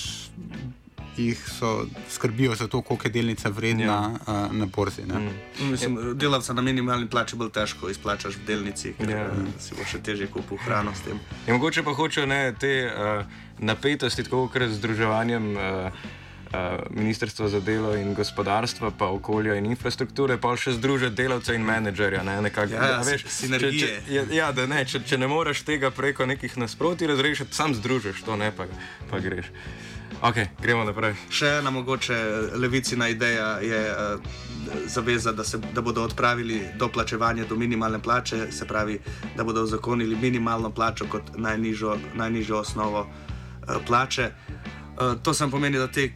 jih 1.17 1.39
so, 1.59 1.85
skrbijo 2.09 2.55
za 2.55 2.67
to, 2.67 2.81
koliko 2.81 3.07
je 3.07 3.11
delnica 3.11 3.49
vredna 3.49 3.83
ja. 3.83 4.11
uh, 4.27 4.55
na 4.55 4.65
borzi. 4.65 5.05
Ne. 5.05 5.19
Mm. 5.19 5.71
Mislim, 5.71 6.17
delavca 6.17 6.53
na 6.53 6.61
minimalni 6.61 7.09
plači 7.09 7.35
bolj 7.35 7.51
težko 7.55 7.89
izplačaš 7.89 8.35
v 8.35 8.45
delnici, 8.47 8.93
ker 8.97 9.09
Ja. 9.09 9.23
yeah. 9.29 9.55
si 9.59 9.75
bo 9.75 9.85
še 9.87 10.01
težje 10.03 10.27
kupil 10.27 10.57
hrano 10.65 10.91
s 10.95 11.05
tem. 11.05 11.19
In 11.47 11.55
mogoče 11.55 11.83
pa 11.83 11.93
hočejo 11.93 12.25
ne, 12.27 12.53
te 12.59 12.75
uh, 12.89 13.25
napetosti, 13.59 14.23
tako 14.23 14.47
kot 14.51 14.67
z 14.67 14.77
združevanjem. 14.81 15.55
Uh, 15.55 16.13
Ministrstvo 16.89 17.49
za 17.51 17.59
delo 17.59 17.95
in 17.95 18.13
gospodarstvo, 18.13 18.91
pa 18.97 19.09
okolje 19.11 19.57
in 19.57 19.65
infrastrukture, 19.65 20.37
pa 20.39 20.53
še 20.55 20.77
združiti 20.77 21.15
delavce 21.17 21.55
in 21.55 21.65
menedžerja. 21.67 22.21
Ne, 22.23 22.37
nekak, 22.45 22.71
Ja, 22.71 22.79
da, 22.79 23.01
veš, 23.03 23.25
sinergije. 23.27 23.87
Če, 23.87 23.97
če, 24.05 24.13
ja, 24.13 24.23
ja, 24.31 24.51
da 24.55 24.63
ne, 24.69 24.85
če, 24.87 25.01
če 25.03 25.19
ne 25.19 25.27
moreš 25.27 25.65
tega 25.67 25.91
preko 25.91 26.23
nekih 26.29 26.55
nasproti 26.61 27.09
razrešiti, 27.11 27.51
sam 27.51 27.75
združiš 27.75 28.23
to, 28.23 28.37
ne 28.39 28.53
pa, 28.55 28.69
pa 29.11 29.19
greš. 29.19 29.51
Ok, 30.21 30.35
gremo 30.61 30.83
naprej. 30.87 31.13
Še 31.29 31.49
ena 31.59 31.71
mogoče 31.75 32.15
levicina 32.55 33.07
ideja 33.11 33.57
je 33.59 33.79
uh, 33.91 34.21
zaveza, 34.87 35.31
da, 35.35 35.43
se, 35.43 35.59
da 35.73 35.81
bodo 35.81 36.03
odpravili 36.03 36.61
doplačevanje 36.79 37.45
do 37.49 37.55
minimalne 37.55 37.99
plače, 37.99 38.51
se 38.51 38.65
pravi, 38.65 38.99
da 39.35 39.43
bodo 39.43 39.63
uzakonili 39.63 40.15
minimalno 40.15 40.71
plačo 40.71 41.05
kot 41.11 41.35
najnižjo, 41.35 41.97
najnižjo 42.15 42.59
osnovo 42.59 43.01
uh, 43.01 43.75
plače. 43.87 44.31
Uh, 44.31 45.21
to 45.23 45.33
sem 45.33 45.51
pomeni, 45.51 45.77
da, 45.77 45.87
te, 45.87 46.09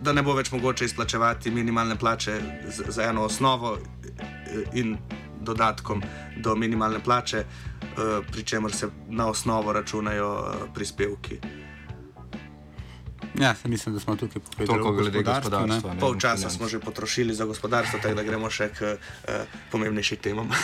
da 0.00 0.12
ne 0.12 0.22
bo 0.22 0.36
več 0.38 0.52
mogoče 0.54 0.84
izplačevati 0.84 1.50
minimalne 1.50 1.98
plače 1.98 2.38
z, 2.68 2.86
za 2.88 3.10
eno 3.10 3.26
osnovo 3.26 3.76
in 4.72 4.96
dodatkom 5.42 6.02
do 6.38 6.54
minimalne 6.54 7.02
plače, 7.02 7.44
uh, 7.44 8.22
pri 8.30 8.46
čemer 8.46 8.72
se 8.72 8.88
na 9.08 9.26
osnovo 9.28 9.72
računajo 9.72 10.32
uh, 10.38 10.66
prispevki. 10.74 11.63
Ja, 13.40 13.54
se 13.54 13.68
mislim, 13.68 13.94
da 13.94 14.00
smo 14.00 14.16
tukaj 14.16 14.42
povedali. 14.42 14.66
Toliko 14.66 14.92
glede 14.92 15.22
gospodarstva. 15.22 15.94
ne, 15.94 16.00
Pol 16.00 16.18
časa 16.18 16.50
smo 16.50 16.68
že 16.68 16.78
potrošili 16.78 17.34
za 17.34 17.44
gospodarstvo, 17.44 17.98
tako 18.02 18.14
da 18.14 18.22
gremo 18.22 18.50
še 18.50 18.68
k 18.68 18.94
uh, 18.94 19.32
pomembnejšim 19.70 20.18
temam. 20.22 20.50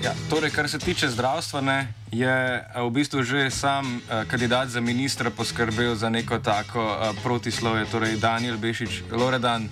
Ja, 0.00 0.14
torej, 0.30 0.50
kar 0.50 0.68
se 0.68 0.78
tiče 0.78 1.08
zdravstva, 1.08 1.60
ne, 1.60 1.92
je 2.12 2.64
a, 2.74 2.82
v 2.82 2.90
bistvu 2.90 3.22
že 3.22 3.50
sam 3.50 4.00
a, 4.08 4.24
kandidat 4.24 4.68
za 4.68 4.80
ministra 4.80 5.30
poskrbel 5.30 5.94
za 5.94 6.08
neko 6.08 6.38
tako 6.38 6.80
a, 6.80 7.12
protislovje, 7.22 7.84
torej 7.92 8.16
Daniel 8.16 8.56
Bešič 8.56 9.02
Loredan. 9.12 9.68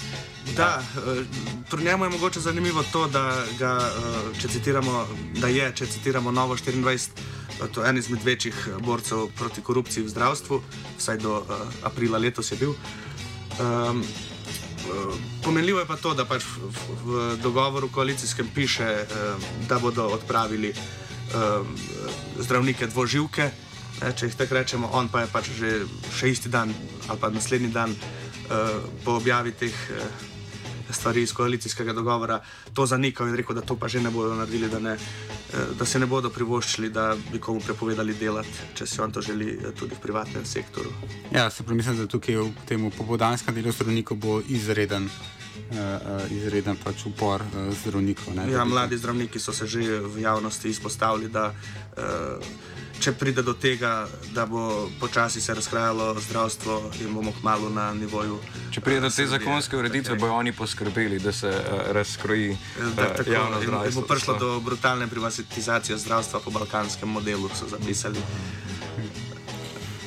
Da, 0.56 0.82
eh, 0.82 1.24
pri 1.70 1.84
njemu 1.84 2.04
je 2.04 2.10
mogoče 2.10 2.40
zanimivo 2.40 2.84
to, 2.92 3.06
da, 3.08 3.44
ga, 3.58 3.78
eh, 3.80 4.40
če 4.40 4.48
citiramo, 4.48 5.06
da 5.40 5.48
je, 5.48 5.72
če 5.74 5.86
citiramo 5.86 6.30
Novo 6.30 6.56
24, 6.56 7.10
eh, 7.60 7.68
to 7.72 7.82
je 7.82 7.88
en 7.88 7.98
izmed 7.98 8.24
večjih 8.24 8.68
eh, 8.68 8.80
borcev 8.82 9.28
proti 9.38 9.62
korupciji 9.62 10.04
v 10.04 10.08
zdravstvu, 10.08 10.62
vsaj 10.98 11.18
do 11.18 11.38
uh, 11.38 11.60
aprila 11.82 12.18
letos 12.18 12.50
je 12.52 12.56
bil. 12.56 12.74
Um, 13.58 14.02
Pomenljivo 15.44 15.80
je 15.80 15.86
pa 15.86 15.96
to, 15.96 16.14
da 16.14 16.24
pač 16.24 16.44
v, 16.44 16.68
v, 17.04 17.36
dogovoru 17.42 17.88
koalicijskem 17.88 18.48
piše, 18.54 18.84
eh, 18.84 19.06
da 19.68 19.78
bodo 19.78 20.06
odpravili 20.06 20.68
eh, 20.68 20.76
zdravnike 22.38 22.86
dvoživke. 22.86 23.50
Če 23.98 24.26
jih 24.26 24.34
tako 24.38 24.54
rečemo, 24.54 24.90
on 24.92 25.08
pa 25.08 25.24
je 25.24 25.28
pač 25.32 25.50
že 26.14 26.28
isti 26.30 26.48
dan 26.48 26.70
ali 27.08 27.18
pa 27.18 27.30
naslednji 27.30 27.70
dan 27.74 27.90
eh, 27.90 28.56
po 29.04 29.16
objavi 29.18 29.52
teh 29.52 29.74
eh, 29.90 30.37
stvari 30.92 31.22
iz 31.22 31.32
koalicijskega 31.32 31.92
dogovora 31.92 32.40
to 32.74 32.86
zanikal 32.86 33.28
in 33.28 33.36
rekel, 33.36 33.54
da 33.54 33.60
to 33.60 33.76
pa 33.76 33.88
že 33.88 34.00
ne 34.00 34.10
bodo 34.10 34.34
naredili, 34.34 34.68
da, 34.68 34.78
ne, 34.78 34.92
eh, 34.92 35.56
da 35.78 35.84
se 35.84 35.98
ne 35.98 36.06
bodo 36.06 36.30
privoščili, 36.30 36.90
da 36.90 37.16
bi 37.32 37.40
komu 37.40 37.60
prepovedali 37.60 38.14
delati, 38.14 38.48
če 38.74 38.86
si 38.86 39.00
on 39.00 39.12
to 39.12 39.22
želi 39.22 39.50
eh, 39.50 39.72
tudi 39.78 39.94
v 39.94 40.00
privatnem 40.00 40.44
sektorju. 40.44 40.92
Ja, 41.32 41.50
se 41.50 41.62
pravi, 41.62 41.76
mislim, 41.76 41.96
da 41.96 42.06
tukaj 42.06 42.36
v 42.36 42.52
tem 42.68 42.90
popodanskem 42.90 43.54
delu 43.54 43.72
zdravnikov 43.72 44.16
bo 44.16 44.40
izreden, 44.48 45.08
uh, 45.08 46.30
izreden 46.30 46.76
pač 46.84 47.04
upor 47.06 47.42
uh, 47.42 47.68
zdravnikov. 47.82 48.34
Ne, 48.34 48.48
Ja, 48.52 48.64
mladi 48.64 48.98
zdravniki 48.98 49.40
so 49.40 49.52
se 49.52 49.66
že 49.66 50.00
v 50.00 50.22
javnosti 50.22 50.68
izpostavili, 50.68 51.28
da 51.28 51.52
uh, 51.52 52.78
če 53.00 53.12
pride 53.12 53.42
do 53.42 53.54
tega, 53.54 54.08
da 54.34 54.46
bo 54.46 54.88
počasi 55.00 55.40
se 55.40 55.54
razkrajalo 55.54 56.20
zdravstvo 56.20 56.78
in 57.00 57.14
bomo 57.14 57.32
kmalo 57.40 57.70
na 57.70 57.92
nivoju. 57.94 58.38
Če 58.74 58.80
pride 58.80 59.00
do 59.00 59.06
eh, 59.06 59.10
te 59.10 59.22
Srbije. 59.22 59.38
zakonske 59.38 59.76
ureditve, 59.76 60.16
bojo 60.18 60.34
oni 60.34 60.52
poskrbeli, 60.52 61.18
da 61.18 61.32
se 61.32 61.48
uh, 61.48 61.92
razkroji 61.94 62.56
Da, 62.96 63.10
uh, 63.10 63.16
tako, 63.16 63.30
javno 63.30 63.56
in, 63.56 63.62
in 63.62 63.68
zdravstvo. 63.68 64.00
bo 64.00 64.06
prišlo 64.06 64.38
do 64.38 64.60
brutalne 64.60 65.08
privatizacije 65.08 65.98
zdravstva 65.98 66.40
po 66.44 66.50
balkanskem 66.50 67.08
modelu, 67.08 67.50
so 67.54 67.68
zapisali. 67.68 68.18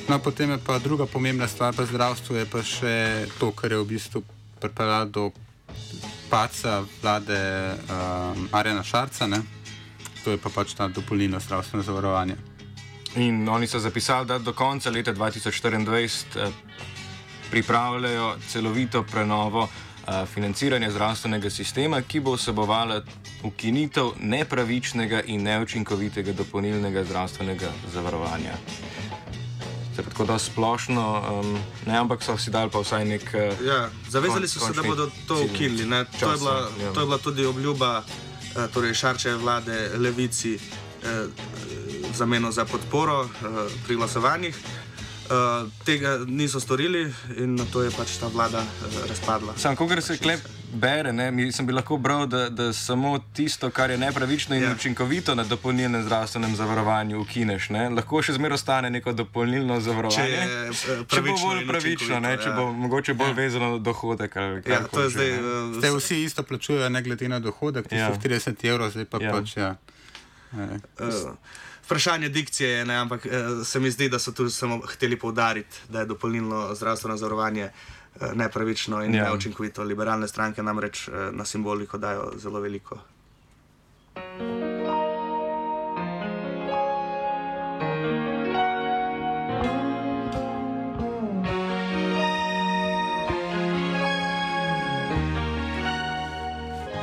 No, 0.08 0.18
potem 0.18 0.50
je 0.50 0.58
pa 0.66 0.78
druga 0.78 1.06
pomembna 1.06 1.48
stvar 1.48 1.74
pri 1.74 1.86
zdravstvu, 1.86 2.36
je 2.36 2.46
pa 2.46 2.62
še 2.62 3.26
to, 3.38 3.52
kar 3.56 3.72
je 3.72 3.78
v 3.78 3.88
bistvu 3.94 4.22
pripeljalo 4.60 5.08
do 5.08 5.30
paca 6.30 6.82
vlade 7.02 7.40
uh, 7.72 8.36
Marjana 8.52 8.82
Šarca, 8.82 9.26
ne? 9.26 9.42
to 10.24 10.30
je 10.30 10.38
pa 10.38 10.50
pač 10.54 10.74
ta 10.78 10.86
dopolnilno 10.88 11.40
zdravstveno 11.42 11.82
zavarovanje. 11.82 12.36
In 13.16 13.48
oni 13.48 13.66
so 13.66 13.78
zapisali, 13.78 14.26
da 14.26 14.38
do 14.38 14.52
konca 14.52 14.90
leta 14.90 15.12
2024 15.14 16.08
eh, 16.36 16.48
pripravljajo 17.50 18.36
celovito 18.48 19.02
prenovo 19.02 19.68
eh, 20.08 20.26
financiranja 20.26 20.90
zdravstvenega 20.90 21.50
sistema, 21.50 22.00
ki 22.02 22.20
bo 22.20 22.32
vsebovala 22.32 23.02
ukinitev 23.42 24.12
nepravičnega 24.20 25.22
in 25.26 25.42
neučinkovitega 25.42 26.32
dopolnilnega 26.32 27.04
zdravstvenega 27.04 27.68
zavarovanja. 27.92 28.56
Je 29.98 30.02
tako 30.04 30.24
da 30.24 30.38
splošno, 30.38 31.04
um, 31.40 31.58
ne, 31.86 31.98
ampak 31.98 32.22
so 32.22 32.38
si 32.38 32.50
dali 32.50 32.70
pa 32.70 32.80
vsaj 32.80 33.04
nek. 33.04 33.34
eh, 33.34 33.52
Ja, 33.64 33.90
zavezali 34.08 34.48
so 34.48 34.60
se, 34.60 34.72
da 34.72 34.82
bodo 34.82 35.10
to 35.28 35.42
ukinili. 35.44 35.84
ne. 35.86 36.04
To, 36.04 36.10
je 36.16 36.20
časa, 36.20 36.36
bila, 36.38 36.70
ja. 36.82 36.92
to 36.92 37.00
je 37.00 37.06
bila 37.06 37.18
tudi 37.18 37.44
obljuba 37.44 38.02
eh, 38.56 38.68
torej 38.74 38.94
Šarčeve 38.94 39.36
vlade 39.36 39.90
Levici 39.98 40.54
eh, 40.54 41.26
v 42.12 42.16
zameno 42.16 42.52
za 42.52 42.64
podporo 42.64 43.24
eh, 43.24 43.28
pri 43.86 43.96
glasovanjih. 43.96 44.56
Eh, 45.22 45.34
tega 45.84 46.18
niso 46.26 46.60
storili 46.60 47.12
in 47.36 47.54
na 47.54 47.64
to 47.64 47.82
je 47.82 47.90
pač 47.90 48.18
ta 48.20 48.26
vlada 48.26 48.58
eh, 48.58 49.08
razpadla. 49.08 49.54
Sam, 49.56 49.76
ko 49.76 49.88
se 50.00 50.18
klep 50.18 50.40
bere, 50.74 51.12
ne, 51.12 51.30
mi 51.30 51.52
sem 51.52 51.66
bi 51.66 51.72
lahko 51.72 51.96
bral, 51.96 52.26
da, 52.26 52.48
da 52.48 52.72
samo 52.72 53.18
tisto, 53.32 53.70
kar 53.70 53.90
je 53.90 53.98
nepravično 53.98 54.56
in 54.56 54.62
Ja. 54.62 54.68
yeah. 54.68 54.76
učinkovito 54.76 55.34
na 55.34 55.44
dopolnilnem 55.44 56.02
zdravstvenem 56.02 56.56
zavarovanju, 56.56 57.20
ukineš. 57.20 57.70
Ne. 57.70 57.88
Lahko 57.90 58.22
še 58.22 58.32
zmeraj 58.32 58.54
ostane 58.54 58.90
neko 58.90 59.12
dopolnilno 59.12 59.80
zavarovanje. 59.80 60.16
Če 60.16 60.30
je, 60.30 60.68
eh, 60.68 61.04
če 61.06 61.22
bo 61.22 61.36
bolj 61.38 61.66
pravično, 61.66 62.20
ne, 62.20 62.36
če 62.36 62.48
ja. 62.48 62.56
bo 62.56 62.72
mogoče 62.74 63.14
bolj 63.14 63.32
vezano 63.32 63.70
na 63.70 63.78
dohodek. 63.80 64.36
ali 64.36 64.62
Ja, 64.66 64.82
to 64.84 65.02
je 65.02 65.10
zdaj. 65.10 65.30
eh, 65.30 65.40
Zdaj 65.78 65.96
vsi 65.96 66.22
isto 66.24 66.42
plačujejo, 66.42 66.88
ne 66.88 67.02
glede 67.02 67.28
na 67.28 67.40
dohodek, 67.40 67.88
tistih 67.88 67.98
Ja. 67.98 68.08
ja. 68.10 68.20
30 68.20 68.64
evrov, 68.64 68.90
zdaj 68.90 69.04
pa 69.04 69.18
Ja. 69.20 69.24
ja. 69.24 69.32
pač 69.32 69.56
ja. 69.56 69.76
Eh, 70.52 70.80
Uh, 70.98 71.36
vprašanje 71.84 72.28
dikcije 72.28 72.70
je, 72.70 72.84
ne, 72.84 72.96
ampak 72.96 73.26
uh, 73.26 73.66
se 73.66 73.80
mi 73.80 73.90
zdi, 73.90 74.08
da 74.08 74.18
so 74.18 74.32
tu 74.32 74.50
samo 74.50 74.80
hteli 74.86 75.18
poudariti, 75.18 75.76
da 75.88 76.00
je 76.00 76.06
dopolnilno 76.06 76.74
zdravstveno 76.74 77.16
zavarovanje 77.16 77.70
uh, 77.70 78.32
nepravično 78.34 79.04
in 79.04 79.14
Ja. 79.14 79.22
ja. 79.22 79.28
neučinkovito. 79.28 79.82
Liberalne 79.82 80.28
stranke 80.28 80.62
namreč 80.62 81.08
uh, 81.08 81.14
na 81.32 81.44
simboliko 81.44 81.98
dajo 81.98 82.32
zelo 82.36 82.60
veliko. 82.60 82.98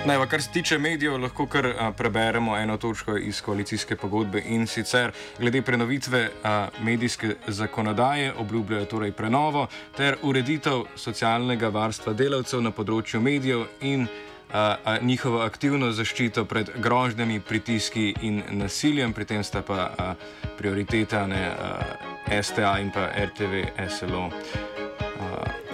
Najva, 0.10 0.26
kar 0.26 0.42
se 0.42 0.50
tiče 0.52 0.78
medijev, 0.78 1.20
lahko 1.22 1.46
kar 1.46 1.66
a, 1.66 1.92
preberemo 1.92 2.58
eno 2.58 2.78
točko 2.78 3.18
iz 3.18 3.42
koalicijske 3.42 3.96
pogodbe 3.96 4.42
in 4.46 4.68
sicer 4.68 5.12
glede 5.40 5.62
prenovitve 5.62 6.30
a, 6.44 6.68
medijske 6.82 7.36
zakonodaje 7.48 8.34
obljubljajo 8.34 8.86
torej 8.86 9.12
prenovo 9.12 9.68
ter 9.98 10.18
ureditev 10.22 10.82
socialnega 10.96 11.70
varstva 11.70 12.14
delavcev 12.14 12.62
na 12.62 12.72
področju 12.72 13.22
medijev 13.22 13.68
in 13.82 14.08
a, 14.08 14.76
a, 14.86 14.98
njihovo 15.02 15.44
aktivno 15.46 15.92
zaščito 15.92 16.46
pred 16.46 16.74
grožnjami, 16.82 17.40
pritiski 17.40 18.16
in 18.22 18.42
nasiljem, 18.50 19.14
pri 19.14 19.26
tem 19.26 19.44
sta 19.44 19.62
pa 19.62 19.92
a, 19.94 20.14
prioriteta 20.58 21.28
ne, 21.28 21.46
a, 21.54 22.42
STA 22.42 22.80
in 22.82 22.90
pa 22.92 23.12
RTV 23.30 23.64
SLO. 23.90 24.32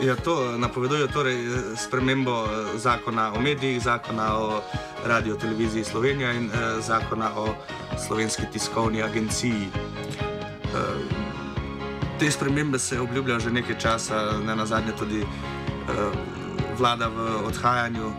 Ja, 0.06 0.16
to 0.16 0.58
napoveduje 0.58 1.08
torej 1.08 1.38
spremembo 1.74 2.46
eh, 2.46 2.78
zakona 2.78 3.34
o 3.34 3.42
medijih, 3.42 3.82
zakona 3.82 4.38
o 4.38 4.62
radio 5.06 5.36
televiziji 5.36 5.84
Slovenija 5.84 6.32
in 6.32 6.46
eh, 6.46 6.82
zakona 6.82 7.32
o 7.36 7.56
slovenski 8.08 8.44
tiskovni 8.54 9.04
agenciji. 9.04 9.66
Eh, 9.66 10.80
te 12.20 12.32
spremembe 12.32 12.80
se 12.80 13.00
obljubljajo 13.02 13.40
že 13.40 13.52
nekaj 13.52 13.80
časa, 13.80 14.38
ne 14.46 14.56
na 14.56 14.66
zadnje 14.66 14.92
tudi 15.00 15.22
eh, 15.22 15.26
vlada 16.78 17.08
v 17.08 17.48
odhajanju 17.48 18.14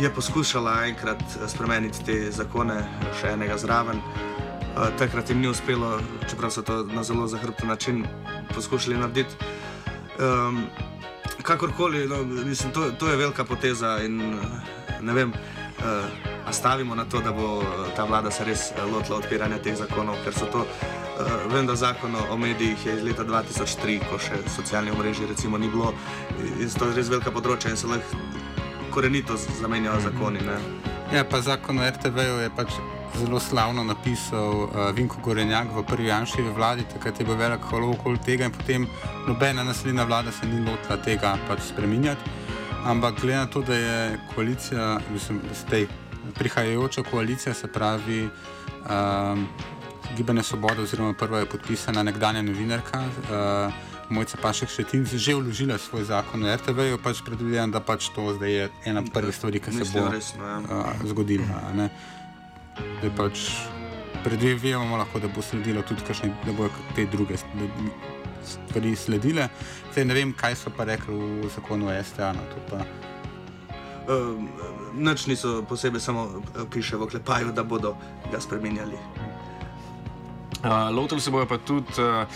je 0.00 0.14
poskušala 0.14 0.86
enkrat 0.86 1.22
spremeniti 1.48 2.04
te 2.04 2.30
zakone, 2.30 2.78
še 3.20 3.34
enega 3.34 3.58
zraven. 3.58 3.98
Eh, 3.98 4.88
takrat 4.98 5.30
jim 5.30 5.40
ni 5.40 5.48
uspelo, 5.48 5.98
čeprav 6.30 6.50
so 6.50 6.62
to 6.62 6.84
na 6.94 7.02
zelo 7.02 7.26
zahrbten 7.26 7.68
način 7.68 8.06
poskušali 8.54 8.96
narediti. 8.96 9.34
Um, 10.18 10.66
kakorkoli, 11.42 12.06
no, 12.08 12.22
mislim, 12.24 12.72
to, 12.72 12.90
to 12.98 13.08
je 13.08 13.16
velika 13.16 13.44
poteza 13.44 13.98
in 14.04 14.18
ne 15.00 15.12
vem, 15.12 15.32
uh, 15.32 16.52
stavimo 16.52 16.94
na 16.94 17.04
to, 17.04 17.20
da 17.20 17.32
bo 17.32 17.62
ta 17.96 18.04
vlada 18.04 18.30
se 18.30 18.44
res 18.44 18.70
lotila 18.92 19.18
odpiranja 19.18 19.58
teh 19.58 19.76
zakonov, 19.76 20.16
ker 20.24 20.34
so 20.34 20.46
to, 20.52 20.66
uh, 20.66 21.52
vem, 21.52 21.66
da 21.66 21.74
zakon 21.74 22.16
o 22.30 22.36
medijih 22.36 22.86
je 22.86 22.96
iz 22.96 23.02
leta 23.02 23.24
2003, 23.24 23.98
ko 24.10 24.18
še 24.18 24.42
socialnih 24.56 24.94
omrežij 24.94 25.26
recimo 25.26 25.58
ni 25.58 25.68
bilo, 25.68 25.94
in 26.60 26.70
to 26.70 26.90
je 26.90 26.96
res 26.96 27.10
velika 27.10 27.30
področja 27.30 27.70
in 27.70 27.76
se 27.76 27.90
lahko 27.90 28.22
korenito 28.92 29.36
zamenjajo 29.36 30.00
zakoni. 30.00 30.44
Ne. 30.46 30.58
Ja, 31.12 31.24
pa 31.24 31.40
zakon 31.40 31.78
o 31.78 31.88
RTV-ju 31.88 32.42
je 32.44 32.50
pač 32.56 32.76
zelo 33.18 33.40
slavno 33.40 33.84
napisal 33.84 34.64
uh, 34.64 34.90
Vinko 34.94 35.20
Gorenjak 35.22 35.68
v 35.74 35.82
prvi 35.86 36.06
Janševi 36.06 36.50
vladi, 36.56 36.84
takrat 36.92 37.20
je 37.20 37.26
bil 37.26 37.36
velik 37.36 37.60
holo 37.70 37.90
okoli 37.92 38.18
tega 38.18 38.44
in 38.44 38.52
potem 38.52 38.86
nobena 39.28 39.64
naslednja 39.64 40.04
vlada 40.04 40.32
se 40.32 40.46
ni 40.46 40.60
lotila 40.64 40.96
tega 40.96 41.36
pač 41.48 41.60
spreminjati. 41.68 42.30
Ampak 42.84 43.20
glede 43.20 43.38
na 43.38 43.46
to, 43.46 43.62
da 43.62 43.74
je 43.74 44.18
koalicija, 44.34 44.98
mislim, 45.12 45.40
da 45.48 45.54
ste 45.54 45.86
prihajajoča 46.34 47.02
koalicija, 47.02 47.54
se 47.54 47.72
pravi 47.72 48.24
um, 48.26 49.46
Gibanje 50.16 50.42
Svoboda, 50.42 50.82
oziroma 50.82 51.12
prva 51.12 51.38
je 51.38 51.46
podpisana 51.46 52.02
nekdanja 52.02 52.42
novinarka. 52.42 52.98
Uh, 52.98 53.72
Mojca 54.12 54.36
Pašek 54.42 54.68
Šetin 54.68 55.06
že 55.06 55.34
vložila 55.34 55.78
svoj 55.78 56.04
zakon 56.04 56.44
o 56.44 56.56
RTV-ju, 56.56 56.98
pač 56.98 57.22
predvidevam, 57.24 57.70
da 57.70 57.80
pač 57.80 58.10
to 58.12 58.34
zdaj 58.34 58.52
je 58.52 58.68
ena 58.84 59.02
prvih 59.02 59.34
stvari, 59.34 59.60
ki 59.60 59.72
se 59.72 59.86
bo 59.94 60.08
resno, 60.12 60.44
ja. 60.44 60.58
uh, 60.58 61.06
zgodila. 61.08 61.72
Ne? 61.74 61.88
Da 62.76 63.06
je 63.06 63.12
pač 63.16 63.44
predvidevamo 64.24 64.96
lahko, 64.96 65.18
da 65.18 65.28
bo 65.28 65.42
sledilo 65.42 65.82
tudi 65.82 66.04
kakšne, 66.06 66.32
da 66.46 66.52
bojo 66.52 66.70
te 66.96 67.06
druge 67.06 67.36
stvari 68.44 68.96
sledile. 68.96 69.48
Zdaj 69.92 70.04
ne 70.04 70.14
vem, 70.14 70.32
kaj 70.32 70.56
so 70.56 70.72
pa 70.76 70.84
rekli 70.84 71.14
v 71.14 71.50
zakonu 71.54 71.90
o 71.90 72.02
STA. 72.04 72.32
No. 72.32 72.42
Uh, 74.02 74.42
Noč 74.92 75.26
niso 75.26 75.62
posebej, 75.68 76.00
samo 76.00 76.42
piše 76.70 76.96
v 76.96 77.06
oklepaju, 77.06 77.52
da 77.52 77.64
bodo 77.64 77.96
ga 78.32 78.40
spremenjali. 78.40 78.98
Uh, 80.62 80.90
Lotili 80.94 81.20
se 81.20 81.30
bojo 81.30 81.46
pa 81.46 81.58
tudi 81.58 81.98
uh, 81.98 82.26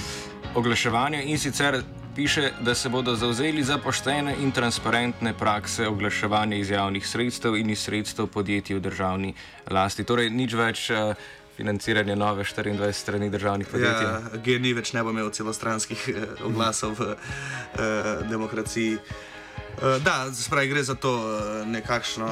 oglaševanja 0.54 1.22
in 1.22 1.38
sicer 1.38 1.82
piše, 2.16 2.50
da 2.60 2.74
se 2.74 2.88
bodo 2.88 3.14
zauzeli 3.16 3.64
za 3.64 3.78
poštene 3.78 4.36
in 4.40 4.52
transparentne 4.52 5.34
prakse 5.34 5.88
oglaševanja 5.88 6.56
iz 6.56 6.70
javnih 6.70 7.08
sredstev 7.08 7.56
in 7.56 7.70
iz 7.70 7.78
sredstev 7.78 8.26
podjetij 8.26 8.76
v 8.76 8.80
državni 8.80 9.34
lasti. 9.70 10.04
Torej, 10.04 10.30
nič 10.30 10.54
več. 10.54 10.90
Uh, 10.90 11.12
Financiranje 11.56 12.16
nove 12.16 12.44
24 12.44 12.92
strani 12.92 13.30
državnih 13.30 13.66
podjetij. 13.66 14.04
Ja, 14.04 14.40
GNI 14.44 14.74
več 14.76 14.90
ne 14.92 15.00
bo 15.02 15.10
imel 15.10 15.30
celostranskih 15.32 16.02
eh, 16.08 16.26
oglasov 16.44 16.98
v 16.98 17.06
eh, 17.14 18.10
demokraciji. 18.28 18.98
Eh, 18.98 19.96
da, 20.04 20.28
spravi, 20.32 20.68
gre 20.68 20.82
za 20.84 20.94
to 21.00 21.14
eh, 21.16 21.64
nekakšno, 21.64 22.28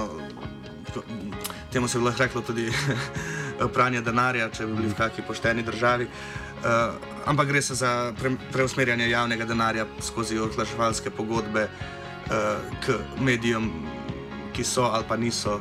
temu 1.72 1.88
se 1.88 1.98
bi 1.98 2.04
lahko 2.04 2.22
reklo 2.22 2.44
tudi 2.44 2.68
pranje 3.76 4.04
denarja, 4.04 4.50
če 4.52 4.66
bi 4.66 4.76
bili 4.76 4.92
v 4.92 5.00
kakšni 5.00 5.24
pošteni 5.24 5.64
državi. 5.64 6.04
Eh, 6.04 6.44
ampak 7.26 7.48
gre 7.48 7.60
za 7.60 8.12
pre, 8.20 8.36
preusmerjanje 8.52 9.08
javnega 9.10 9.44
denarja 9.44 9.86
skozi 10.00 10.38
oglaševalske 10.38 11.10
pogodbe 11.10 11.68
eh, 11.68 12.56
k 12.84 12.98
medijem, 13.20 13.70
ki 14.52 14.64
so 14.64 14.88
ali 14.92 15.04
pa 15.08 15.16
niso 15.16 15.60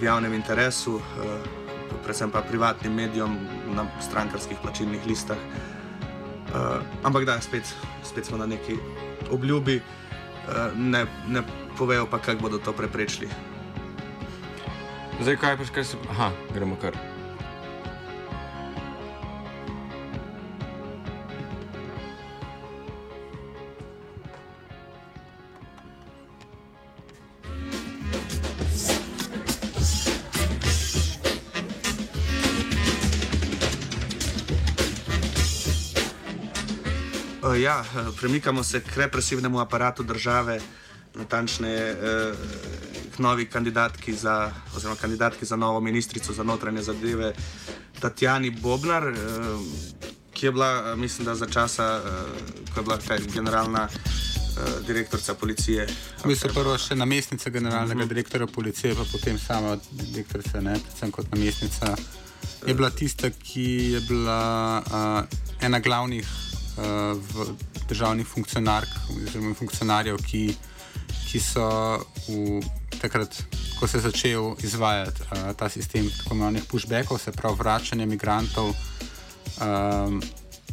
v 0.00 0.02
javnem 0.04 0.34
interesu. 0.34 1.00
Eh, 1.00 1.64
predvsem 2.04 2.30
pa 2.30 2.42
privatnim 2.42 2.94
medijem 2.94 3.38
na 3.74 3.86
strankarskih 4.00 4.58
plačilnih 4.62 5.06
listah. 5.06 5.38
Uh, 6.46 6.78
ampak 7.02 7.26
da, 7.26 7.40
spet, 7.42 7.66
spet 8.06 8.26
smo 8.26 8.38
na 8.38 8.46
neki 8.46 8.78
obljubi, 9.30 9.80
uh, 9.82 10.70
ne, 10.78 11.02
ne 11.26 11.42
povejo 11.78 12.06
pa, 12.06 12.18
kako 12.22 12.42
bodo 12.42 12.58
to 12.58 12.72
preprečili. 12.72 13.28
Zdaj, 15.20 15.36
kaj 15.36 15.58
pa 15.58 15.66
še 15.66 15.84
se. 15.84 15.98
Aha, 16.14 16.30
gremo 16.54 16.78
kar. 16.78 17.15
Ja, 37.66 37.84
premikamo 38.20 38.64
se 38.64 38.80
k 38.80 38.96
represivnemu 38.96 39.60
aparatu 39.60 40.02
države, 40.02 40.60
natančneje 41.14 41.96
k 43.16 43.18
novi 43.18 43.46
kandidatki 43.46 44.14
za, 44.14 44.52
oziroma 44.76 44.96
kandidatki 44.96 45.44
za 45.44 45.56
novo 45.56 45.80
ministrico 45.80 46.32
za 46.32 46.42
notranje 46.42 46.82
zadeve, 46.82 47.32
Tatjani 48.00 48.50
Bobnar, 48.50 49.02
ki 50.32 50.46
je 50.46 50.52
bila, 50.52 50.96
mislim, 50.96 51.24
da 51.24 51.34
za 51.34 51.46
časa, 51.46 52.00
ko 52.74 52.80
je 52.80 52.84
bila 52.84 52.98
kaj, 53.08 53.18
generalna 53.34 53.88
direktorica 54.86 55.34
policije. 55.34 55.88
Mi 56.24 56.36
smo 56.36 56.50
prvo 56.54 56.78
še 56.78 56.94
namestnica 56.94 57.50
generalnega 57.50 58.00
uh 58.00 58.04
-huh. 58.04 58.08
direktorja 58.08 58.46
policije, 58.46 58.94
pa 58.94 59.04
potem 59.12 59.38
sama 59.38 59.76
direktorica, 59.90 60.60
ne, 60.60 60.78
predvsem 60.86 61.10
kot 61.10 61.26
namestnica. 61.34 61.96
Je 62.66 62.74
bila 62.74 62.90
tista, 62.90 63.30
ki 63.30 63.92
je 63.92 64.00
bila 64.00 64.82
uh, 64.86 65.66
ena 65.66 65.80
glavnih 65.80 66.45
v 66.76 67.46
državnih 67.88 68.26
funkcionark 68.26 68.88
oziroma 69.14 69.54
funkcionarjev, 69.54 70.18
ki, 70.26 70.42
ki 71.30 71.40
so 71.40 71.66
v, 72.28 72.60
takrat, 73.00 73.36
ko 73.80 73.88
se 73.88 73.98
je 73.98 74.06
začel 74.08 74.54
izvajati 74.64 75.22
uh, 75.22 75.52
ta 75.56 75.68
sistem 75.68 76.10
tako 76.10 76.34
imenovanih 76.34 76.64
pushbackov, 76.68 77.18
se 77.18 77.32
pravi 77.32 77.56
vračanje 77.58 78.04
imigrantov 78.04 78.72
um, 78.72 80.20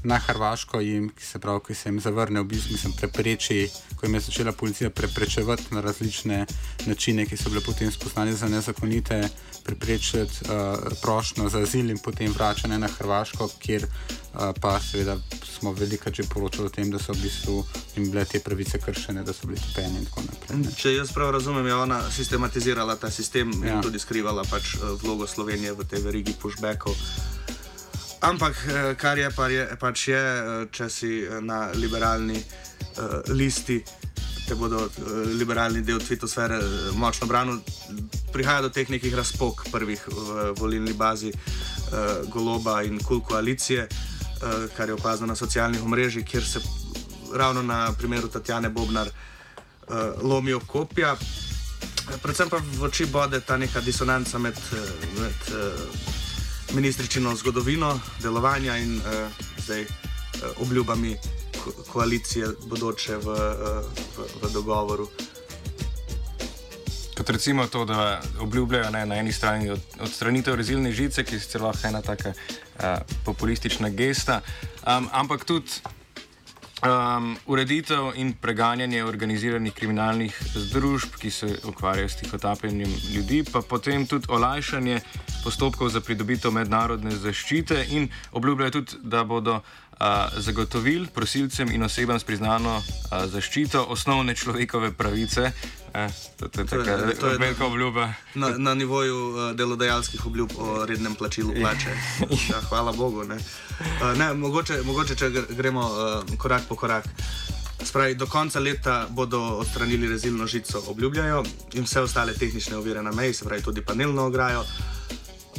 na 0.03 0.17
Hrvaško, 0.17 0.79
jim, 0.79 1.09
ki 1.09 1.25
se 1.25 1.39
pravi, 1.39 1.59
ki 1.67 1.75
se 1.75 1.89
jim 1.89 1.99
zavrne, 1.99 2.41
v 2.41 2.49
bistvu 2.51 2.77
sem 2.77 2.91
prepreči, 2.97 3.69
ko 3.95 4.05
jim 4.05 4.13
je 4.13 4.19
začela 4.19 4.51
policija 4.51 4.89
preprečevati 4.89 5.63
na 5.71 5.81
različne 5.81 6.45
načine, 6.85 7.25
ki 7.25 7.37
so 7.37 7.49
bile 7.49 7.61
potem 7.65 7.91
spoznane 7.91 8.33
za 8.33 8.49
nezakonite, 8.49 9.29
preprečiti 9.63 10.43
uh, 10.43 10.97
prošlo 11.01 11.49
za 11.49 11.59
azil 11.63 11.89
in 11.89 11.97
potem 11.97 12.33
vračanje 12.33 12.77
na 12.79 12.87
Hrvaško, 12.87 13.49
kjer 13.59 13.85
uh, 13.85 14.51
pa 14.61 14.79
seveda 14.79 15.17
smo 15.59 15.71
veliko 15.71 16.11
že 16.13 16.23
poročali 16.23 16.67
o 16.67 16.69
tem, 16.69 16.91
da 16.91 16.99
so 16.99 17.13
v 17.13 17.21
bistvu 17.23 17.63
jim 17.95 18.11
bile 18.11 18.25
te 18.25 18.39
pravice 18.39 18.79
kršene, 18.79 19.23
da 19.23 19.33
so 19.33 19.47
bili 19.47 19.59
topeni 19.59 19.99
in 19.99 20.05
tako 20.05 20.25
naprej. 20.27 20.57
Ne. 20.59 20.73
Če 20.75 20.95
jaz 20.95 21.13
prav 21.13 21.31
razumem, 21.31 21.67
je 21.67 21.75
ona 21.75 22.01
sistematizirala 22.11 22.95
ta 22.95 23.11
sistem 23.11 23.53
ja. 23.63 23.75
in 23.75 23.81
tudi 23.81 23.99
skrivala 23.99 24.43
pač 24.51 24.75
vlogo 25.03 25.27
Slovenije 25.27 25.73
v 25.73 25.87
tej 25.87 26.03
verigi 26.03 26.35
pushbackov. 26.41 26.97
Ampak 28.23 28.55
kar 28.97 29.17
je, 29.17 29.29
pa 29.35 29.47
je 29.51 29.63
pač 29.79 30.07
je, 30.07 30.21
če 30.71 30.85
si 30.89 31.11
na 31.43 31.67
liberalni 31.75 32.39
uh, 32.39 33.19
listi, 33.35 33.83
te 34.47 34.55
bodo 34.55 34.85
liberalni 35.35 35.81
del 35.83 35.99
tvitosfere 35.99 36.59
močno 36.95 37.27
branili. 37.27 37.59
Prihaja 38.31 38.63
do 38.63 38.71
teh 38.71 38.87
nekih 38.89 39.15
razpok 39.15 39.67
prvih 39.71 40.07
v 40.07 40.53
volilni 40.59 40.93
bazi 40.93 41.31
Goloba 42.31 42.81
in 42.83 42.97
Kul 43.03 43.21
koalicije, 43.21 43.87
kar 44.75 44.89
je 44.89 44.95
opazno 44.95 45.27
na 45.27 45.35
socialnih 45.35 45.83
omrežjih, 45.83 46.25
kjer 46.25 46.43
se 46.43 46.59
ravno 47.35 47.61
na 47.61 47.93
primeru 47.97 48.27
Tatjane 48.27 48.69
Bobnar 48.69 49.07
lomijo 50.23 50.59
kopja. 50.67 51.15
Predvsem 52.23 52.49
pa 52.49 52.57
v 52.57 52.83
oči 52.87 53.05
bode 53.05 53.39
ta 53.45 53.57
neka 53.57 53.81
disonanca 53.81 54.39
med, 54.39 54.59
med 55.19 55.53
ministričino 56.73 57.35
zgodovino 57.35 57.99
delovanja 58.21 58.77
in 58.77 58.97
uh, 58.97 59.03
zdaj 59.57 59.81
uh, 59.81 59.89
obljubami 60.61 61.17
ko 61.63 61.71
koalicije 61.91 62.47
bodoče 62.65 63.17
v, 63.17 63.27
uh, 63.27 63.37
v, 64.17 64.27
v 64.41 64.53
dogovoru. 64.53 65.07
Kot 67.17 67.29
recimo 67.29 67.67
to, 67.67 67.85
da 67.85 68.21
obljubljajo 68.39 68.89
ne, 68.89 69.05
na 69.05 69.15
eni 69.15 69.31
strani 69.31 69.69
od, 69.69 69.79
odstranitev 69.99 70.55
rezilne 70.55 70.91
žice, 70.91 71.23
ki 71.23 71.35
je 71.35 71.39
celo 71.39 71.71
ena 71.83 72.01
taka 72.01 72.29
uh, 72.29 72.83
populistična 73.25 73.89
gesta, 73.89 74.41
um, 74.87 75.09
ampak 75.11 75.45
tudi 75.45 75.71
um, 76.83 77.37
ureditev 77.45 78.11
in 78.15 78.33
preganjanje 78.33 79.03
organiziranih 79.03 79.73
kriminalnih 79.73 80.41
združb, 80.55 81.15
ki 81.19 81.31
se 81.31 81.47
ukvarjajo 81.67 82.09
s 82.09 82.15
tihotapljenjem 82.15 82.91
ljudi, 83.13 83.43
pa 83.51 83.61
potem 83.61 84.07
tudi 84.07 84.27
olajšanje 84.29 84.99
postopkov 85.43 85.89
za 85.89 86.01
pridobitev 86.01 86.51
mednarodne 86.51 87.11
zaščite 87.11 87.85
in 87.89 88.09
obljubljajo 88.31 88.71
tudi, 88.71 88.97
da 89.03 89.23
bodo 89.23 89.55
uh, 89.55 90.07
zagotovili 90.37 91.07
prosilcem 91.07 91.71
in 91.71 91.83
osebam 91.83 92.19
s 92.19 92.23
priznano 92.23 92.77
uh, 92.77 93.25
zaščito 93.25 93.85
osnovne 93.89 94.35
človekove 94.35 94.91
pravice. 94.91 95.51
Eh, 95.93 96.09
to, 96.37 96.47
to, 96.49 96.61
je, 96.61 96.65
to 97.19 97.27
je 97.27 97.37
velika 97.37 97.65
obljuba. 97.65 98.13
Na, 98.35 98.49
na 98.57 98.73
nivoju 98.73 99.29
uh, 99.29 99.51
delodajalskih 99.55 100.25
obljub 100.25 100.49
o 100.57 100.85
rednem 100.85 101.15
plačilu 101.15 101.53
plače. 101.59 101.89
ja, 102.51 102.61
hvala 102.69 102.91
Bogu. 102.91 103.23
Ne. 103.23 103.35
Uh, 103.35 104.17
ne, 104.17 104.33
mogoče, 104.33 104.81
mogoče, 104.85 105.15
če 105.15 105.29
gremo 105.49 105.91
korak 106.37 106.61
po 106.69 106.75
korak. 106.75 107.05
Spravi, 107.83 108.15
do 108.15 108.25
konca 108.27 108.59
leta 108.59 109.07
bodo 109.09 109.41
odstranili 109.41 110.07
rezilno 110.07 110.47
žico, 110.47 110.83
obljubljajo, 110.87 111.43
in 111.73 111.83
vse 111.83 112.01
ostale 112.01 112.33
tehnične 112.33 112.77
ovire 112.77 113.01
na 113.03 113.11
meji, 113.11 113.33
se 113.33 113.45
pravi 113.45 113.63
tudi 113.63 113.81
panelno 113.81 114.25
ograjo. 114.25 114.65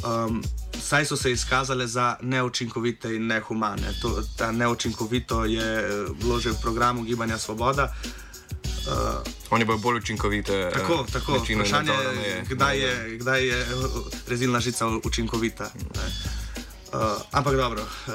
Um, 0.03 0.43
saj 0.81 1.05
so 1.05 1.17
se 1.17 1.31
izkazale 1.31 1.87
za 1.87 2.15
neučinkovite 2.21 3.15
in 3.15 3.27
nehumane. 3.27 3.93
To, 4.01 4.23
ta 4.37 4.51
neučinkovito 4.51 5.45
je 5.45 5.87
bilo 6.21 6.39
že 6.39 6.51
v 6.51 6.61
programu 6.61 7.03
Gibanja 7.03 7.37
Svoboda. 7.37 7.93
Uh, 8.87 9.34
Oni 9.49 9.65
bodo 9.65 9.77
bolj 9.77 9.97
učinkoviti. 9.97 10.51
Tako, 10.73 11.05
tako. 11.13 11.37
Vprašanje 11.37 11.91
je, 11.91 12.43
kdaj 12.49 12.79
je, 12.79 13.17
kdaj 13.17 13.47
je 13.47 13.65
rezilna 14.27 14.59
žica 14.59 14.87
učinkovita. 15.03 15.71
Uh, 16.93 17.01
ampak 17.31 17.55
dobro, 17.55 17.81
uh, 17.81 18.13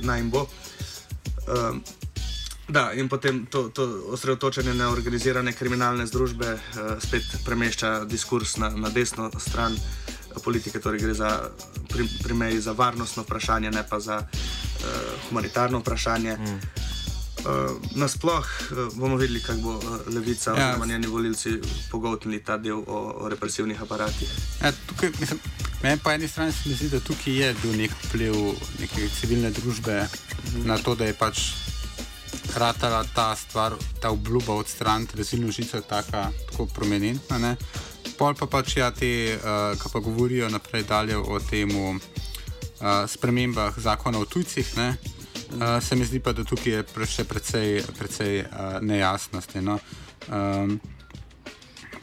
naj 0.00 0.18
jim 0.18 0.30
bo. 0.30 0.40
Uh, 0.40 1.76
da, 2.68 2.92
in 2.92 3.08
potem 3.08 3.46
to, 3.46 3.68
to 3.68 4.02
osredotočenje 4.06 4.74
na 4.74 4.90
organizirane 4.90 5.52
kriminalne 5.52 6.06
združbe 6.06 6.52
uh, 6.54 6.60
spet 7.02 7.22
premešča 7.44 8.04
diskurs 8.04 8.56
na, 8.56 8.70
na 8.70 8.88
desno 8.88 9.30
stran 9.38 9.76
politike, 10.44 10.80
torej 10.80 11.00
gre 11.00 11.14
za 11.14 11.50
pri, 11.88 12.06
pri 12.22 12.34
meji 12.34 12.60
za 12.60 12.72
varnostno 12.72 13.22
vprašanje, 13.22 13.70
ne 13.70 13.82
pa 13.90 14.00
za 14.00 14.22
uh, 14.22 14.86
humanitarno 15.28 15.78
vprašanje. 15.78 16.36
Mm. 16.36 16.89
Uh, 17.40 17.72
Nasploh 17.96 18.44
uh, 18.44 18.92
bomo 18.94 19.16
videli, 19.16 19.40
kako 19.42 19.60
bo 19.60 19.76
uh, 19.76 20.14
levica 20.14 20.50
ja. 20.50 20.68
oziroma 20.68 20.86
njeni 20.86 21.06
volilci 21.06 21.60
pogotnili 21.90 22.42
ta 22.44 22.56
del 22.56 22.82
o, 22.86 22.98
o 23.16 23.28
represivnih 23.28 23.82
aparatih. 23.82 24.28
Ja, 24.62 24.72
tukaj, 24.86 25.10
mislim, 25.20 25.40
meni 25.82 25.98
po 26.04 26.10
eni 26.10 26.28
strani 26.28 26.52
se 26.52 26.68
mi 26.68 26.74
zdi, 26.74 26.88
da 26.88 27.00
tukaj 27.00 27.34
je 27.34 27.54
bil 27.62 27.76
nek 27.76 27.90
vpliv 28.04 28.34
neke 28.80 29.08
civilne 29.20 29.50
družbe 29.50 30.02
mm. 30.04 30.66
na 30.68 30.78
to, 30.78 30.94
da 30.94 31.08
je 31.08 31.14
pač 31.16 31.40
ratala 32.56 33.04
ta 33.14 33.36
stvar, 33.36 33.72
ta 34.00 34.10
obljuba 34.10 34.54
odstraniti 34.54 35.16
rezilno 35.16 35.52
žico 35.52 35.80
tako 35.80 36.66
prominentna. 36.66 37.38
Ne? 37.38 37.56
Pol 38.18 38.34
pa 38.34 38.46
pač 38.46 38.76
ja, 38.76 38.90
te, 38.90 39.38
uh, 39.40 39.78
ki 39.80 39.92
pa 39.92 40.00
govorijo 40.04 40.48
naprej 40.48 40.84
dalje 40.84 41.16
o 41.16 41.40
tem 41.40 41.72
uh, 41.72 41.96
spremembah 43.08 43.78
zakona 43.78 44.18
o 44.18 44.28
tujcih. 44.28 44.76
Ne? 44.76 44.96
Uh, 45.50 45.82
se 45.82 45.96
mi 45.96 46.04
zdi 46.04 46.20
pa, 46.20 46.32
da 46.32 46.44
tukaj 46.46 46.72
je 46.72 47.06
še 47.10 47.24
precej, 47.26 47.82
precej 47.98 48.44
uh, 48.44 48.78
nejasnosti. 48.86 49.58
No? 49.66 49.80
Um, 50.30 50.76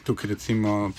tukaj 0.04 0.34
recimo, 0.34 0.90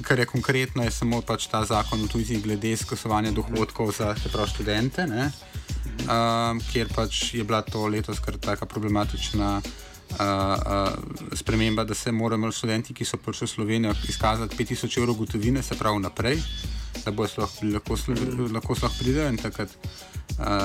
kar 0.00 0.18
je 0.18 0.26
konkretno, 0.26 0.84
je 0.84 0.90
samo 0.90 1.20
pač 1.20 1.50
ta 1.52 1.60
zakon 1.68 2.00
o 2.04 2.08
tujcih 2.08 2.40
glede 2.42 2.72
izkazovanja 2.72 3.34
dohodkov 3.36 3.92
za 3.92 4.14
prav, 4.32 4.48
študente, 4.48 5.04
um, 5.04 6.62
kjer 6.72 6.88
pač 6.94 7.34
je 7.36 7.44
bila 7.44 7.60
to 7.60 7.84
letos 7.86 8.20
kar 8.24 8.40
tako 8.40 8.66
problematična. 8.66 9.60
Uh, 10.12 10.16
uh, 10.20 11.36
sprememba, 11.36 11.86
da 11.88 11.94
se 11.96 12.12
morajo 12.12 12.50
študenti, 12.52 12.92
ki 12.92 13.04
so 13.04 13.16
prišli 13.16 13.46
v 13.46 13.50
Slovenijo, 13.50 13.94
izkazati 14.08 14.56
5000 14.56 14.98
evrov 15.00 15.16
gotovine, 15.16 15.62
se 15.64 15.72
pravi, 15.72 16.02
naprej, 16.04 16.36
da 17.04 17.14
bodo 17.16 17.48
lahko, 17.72 17.96
lahko 18.52 18.90
pridejo 18.98 19.30
in 19.32 19.40
takrat 19.40 19.72
uh, 19.72 20.11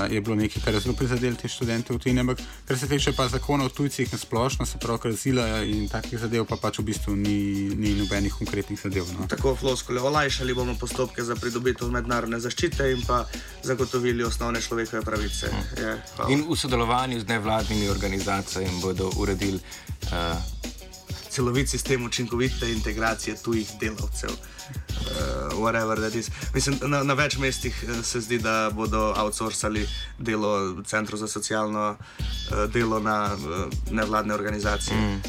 je 0.10 0.22
bilo 0.22 0.36
nekaj, 0.36 0.62
kar 0.66 0.74
je 0.74 0.80
zelo 0.80 0.96
prizadelo 0.96 1.36
te 1.36 1.48
študente 1.48 1.94
v 1.94 2.00
tujini. 2.00 2.20
Ampak, 2.20 2.42
kar 2.68 2.78
se 2.80 2.88
tiče 2.88 3.12
pa 3.12 3.28
zakona 3.28 3.66
o 3.66 3.70
tujcih 3.70 4.12
na 4.12 4.18
splošno, 4.18 4.66
se 4.66 4.78
pravi, 4.78 5.00
kar 5.00 5.12
zila 5.12 5.48
in 5.64 5.90
takih 5.90 6.20
zadev, 6.20 6.46
pa 6.46 6.58
pač 6.62 6.80
v 6.80 6.88
bistvu 6.92 7.16
ni, 7.16 7.70
ni 7.76 7.96
nobenih 8.00 8.34
konkretnih 8.34 8.80
zadev. 8.80 9.06
No. 9.20 9.28
Tako 9.28 9.56
floskole, 9.56 10.02
olajšali 10.02 10.54
bomo 10.54 10.78
postopke 10.80 11.24
za 11.24 11.36
pridobitev 11.36 11.92
mednarodne 11.92 12.40
zaščite 12.40 12.92
in 12.94 13.04
pa 13.08 13.26
zagotovili 13.64 14.24
osnovne 14.24 14.62
človekove 14.62 15.02
pravice. 15.02 15.52
Hmm. 15.52 15.68
Je, 15.78 15.98
in 16.34 16.46
v 16.50 16.56
sodelovanju 16.58 17.20
z 17.20 17.28
nevladnimi 17.28 17.90
organizacijami 17.90 18.82
bodo 18.82 19.12
uredili. 19.18 19.60
Uh, 20.08 20.77
Celovit 21.38 21.70
sistem 21.70 22.06
učinkovite 22.06 22.72
integracije 22.72 23.36
tujih 23.44 23.72
delavcev 23.80 24.30
uh, 24.30 25.54
whatever 25.54 25.96
that 25.98 26.16
is. 26.16 26.32
Mislim, 26.54 26.80
na, 26.82 27.04
na 27.04 27.14
več 27.14 27.38
mestih 27.38 27.84
uh, 27.84 28.00
se 28.06 28.22
zdi, 28.26 28.40
da 28.42 28.72
bodo 28.74 29.14
outsourcali 29.18 29.84
delo 30.18 30.82
centru 30.82 31.18
za 31.18 31.28
socialno 31.28 31.92
uh, 31.94 32.64
delo 32.74 33.00
na 33.00 33.36
uh, 33.36 33.70
nevladne 33.92 34.34
organizacije. 34.34 34.98
Mm. 34.98 35.22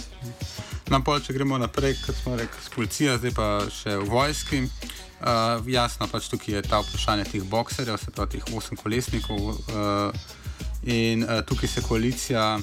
Na 0.88 1.02
pol, 1.04 1.20
če 1.20 1.36
gremo 1.36 1.58
naprej, 1.60 1.98
kot 2.06 2.16
smo 2.16 2.40
rekli, 2.40 2.64
s 2.64 2.72
policijo, 2.72 3.18
zdaj 3.20 3.36
pa 3.36 3.50
še 3.68 4.00
v 4.00 4.08
vojski. 4.08 4.64
Uh, 4.64 5.60
jasno, 5.68 6.08
pač 6.08 6.32
tukaj 6.32 6.54
je 6.54 6.68
ta 6.70 6.80
vprašanje 6.80 7.28
teh 7.34 7.44
bokserjev, 7.44 8.00
se 8.00 8.16
pravi, 8.16 8.38
teh 8.38 8.56
osem 8.56 8.80
kolesnikov. 8.80 9.60
Uh, 9.68 10.28
in 10.88 11.28
uh, 11.28 11.42
tukaj 11.44 11.68
se 11.68 11.84
koalicija 11.84 12.54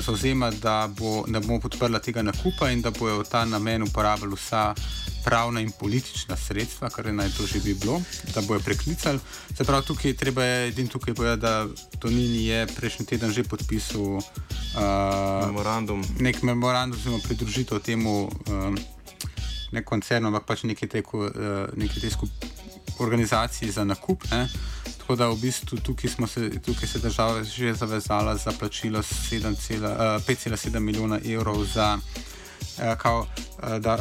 zauzema, 0.00 0.50
da 0.50 0.88
bo, 0.98 1.24
ne 1.26 1.40
bomo 1.40 1.60
podprla 1.60 1.98
tega 1.98 2.22
nakupa 2.22 2.70
in 2.70 2.82
da 2.82 2.90
bojo 2.90 3.18
v 3.22 3.28
ta 3.30 3.44
namen 3.44 3.82
uporabljali 3.82 4.34
vsa 4.34 4.74
pravna 5.24 5.60
in 5.60 5.70
politična 5.70 6.36
sredstva, 6.36 6.90
kar 6.90 7.06
naj 7.12 7.30
to 7.36 7.46
že 7.46 7.60
bi 7.64 7.74
bilo, 7.74 8.00
da 8.34 8.42
bojo 8.42 8.60
preklicali. 8.60 9.18
Se 9.56 9.64
pravi, 9.64 9.86
tukaj 9.86 10.16
treba 10.16 10.44
je 10.44 10.68
edin 10.68 10.88
tukaj 10.88 11.14
povedati, 11.14 11.40
da 11.40 11.66
Tonini 11.98 12.46
je 12.46 12.66
prejšnji 12.66 13.06
teden 13.06 13.32
že 13.32 13.44
podpisal 13.44 14.02
uh, 14.02 14.22
memorandum. 15.46 16.04
Nek 16.20 16.42
memorandum, 16.42 16.98
oziroma 16.98 17.22
pridružitev 17.24 17.80
temu 17.80 18.28
uh, 18.28 18.74
ne 19.72 19.82
koncernu, 19.84 20.28
ampak 20.28 20.44
pač 20.44 20.62
neki 20.62 20.86
te 20.86 21.02
uh, 21.02 22.10
skup 22.10 22.30
organizaciji 22.98 23.70
za 23.70 23.84
nakup. 23.84 24.24
Ne? 24.30 24.48
Tako 25.04 25.16
da 25.16 25.26
v 25.28 25.36
bistvu 25.36 25.78
tukaj, 25.84 26.10
se, 26.10 26.50
tukaj 26.64 26.88
se 26.88 26.98
država 26.98 27.44
že 27.44 27.74
zavezala 27.74 28.36
za 28.36 28.52
plačilo 28.58 28.98
5,7 28.98 30.76
uh, 30.76 30.80
milijona 30.80 31.18
evrov 31.24 31.64
za 31.64 31.98
uh, 31.98 32.98
kao, 32.98 33.26
uh, 33.62 33.76
da, 33.78 33.98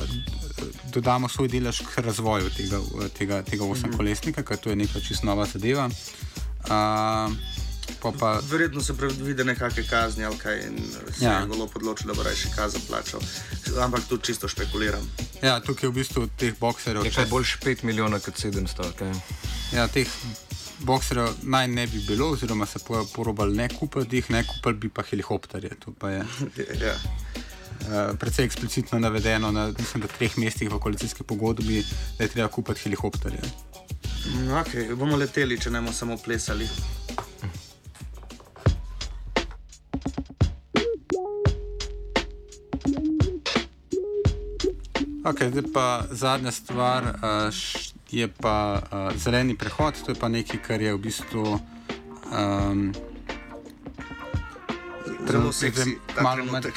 dodamo 0.94 1.30
svoj 1.30 1.48
delež 1.48 1.82
k 1.84 2.02
razvoju 2.02 2.50
tega, 2.50 2.80
tega, 3.18 3.42
tega 3.44 3.66
osemkolesnika, 3.66 4.44
ker 4.44 4.58
to 4.58 4.70
je 4.70 4.76
neka 4.76 5.00
čisto 5.00 5.26
nova 5.26 5.46
zadeva. 5.46 5.90
Uh, 6.64 7.36
Pa... 8.20 8.40
Verjetno 8.52 8.82
se 8.82 8.94
predvide 8.98 9.44
nekakšne 9.44 9.84
kazni, 9.88 10.26
ali 10.26 10.38
kaj 10.38 10.62
se 11.20 11.26
ja. 11.26 11.40
je 11.40 11.48
bilo 11.48 11.70
odločilo, 11.76 12.14
da 12.14 12.18
bo 12.18 12.24
raje 12.24 12.36
kazen 12.56 12.82
plačal. 12.88 13.20
Ampak 13.80 14.02
tu 14.10 14.18
čisto 14.18 14.48
špekuliram. 14.48 15.12
Ja, 15.42 15.60
tukaj 15.60 15.88
je 15.88 15.92
v 15.92 15.94
bistvu 15.94 16.28
teh 16.38 16.54
bokserjev. 16.60 17.06
Je 17.06 17.12
kaj 17.12 17.26
boljš 17.26 17.58
5 17.64 17.84
milijonov 17.84 18.20
kot 18.20 18.36
700. 18.40 18.92
Okay. 18.92 19.16
Ja, 19.72 19.88
teh 19.88 20.08
bokserjev 20.84 21.30
naj 21.44 21.68
ne 21.68 21.88
bi 21.88 22.00
bilo, 22.08 22.30
oziroma 22.30 22.66
se 22.66 22.80
bojo 22.88 23.06
porobali 23.16 23.56
ne 23.58 23.70
kupiti 23.70 24.16
jih, 24.16 24.32
ne 24.32 24.44
kupili 24.48 24.76
bi 24.76 24.90
pa 24.90 25.04
helikopterje. 25.04 25.70
To 25.80 25.94
pa 26.00 26.10
je. 26.10 26.24
ja. 26.86 26.94
Eh, 26.94 28.12
uh, 28.12 28.18
predvsej 28.20 28.46
eksplicitno 28.46 29.00
navedeno 29.00 29.52
na 29.52 29.68
mislim, 29.68 30.04
treh 30.18 30.38
mestih 30.38 30.72
v 30.72 30.80
koalicijski 30.80 31.24
pogodbi, 31.24 31.84
da 32.18 32.24
je 32.24 32.30
treba 32.30 32.48
kupiti 32.48 32.80
helikopterje. 32.80 33.42
No, 34.48 34.56
okay, 34.62 34.96
bomo 34.96 35.18
leteli, 35.18 35.60
če 35.60 35.70
ne 35.70 35.82
bomo 35.82 35.94
samo 35.94 36.18
plesali. 36.18 36.68
Okay, 45.24 45.52
zdaj 45.52 45.64
pa 45.74 46.04
zadnja 46.12 46.52
stvar, 46.52 47.04
uh, 47.04 47.93
je 48.14 48.28
pa 48.30 48.78
uh, 48.78 49.10
zeleni 49.18 49.58
prehod. 49.58 49.98
To 50.06 50.14
je 50.14 50.20
pa 50.20 50.30
nekaj, 50.30 50.62
kar 50.62 50.82
je 50.82 50.94
v 50.94 51.02
bistvu. 51.02 51.58
Um, 52.30 52.94
Zelo 55.24 55.52
seksi, 55.56 55.98
malo 56.22 56.44
manj. 56.52 56.70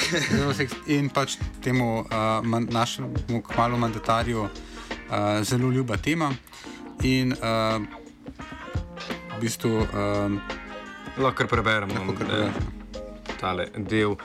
In 0.87 1.11
pač 1.11 1.37
temu 1.61 2.07
uh, 2.07 2.41
man, 2.47 2.69
našemu 2.71 3.43
kmalu 3.43 3.77
mandatarju 3.79 4.47
uh, 4.47 4.51
zelo 5.43 5.71
ljuba 5.71 5.97
tema. 5.97 6.31
In 7.03 7.35
uh, 7.37 7.83
v 9.37 9.41
bistvu. 9.41 9.85
Um, 9.93 10.41
lahko 11.19 11.47
preberemo 11.49 12.13
tale 13.41 13.71
del 13.77 14.17
uh, 14.17 14.19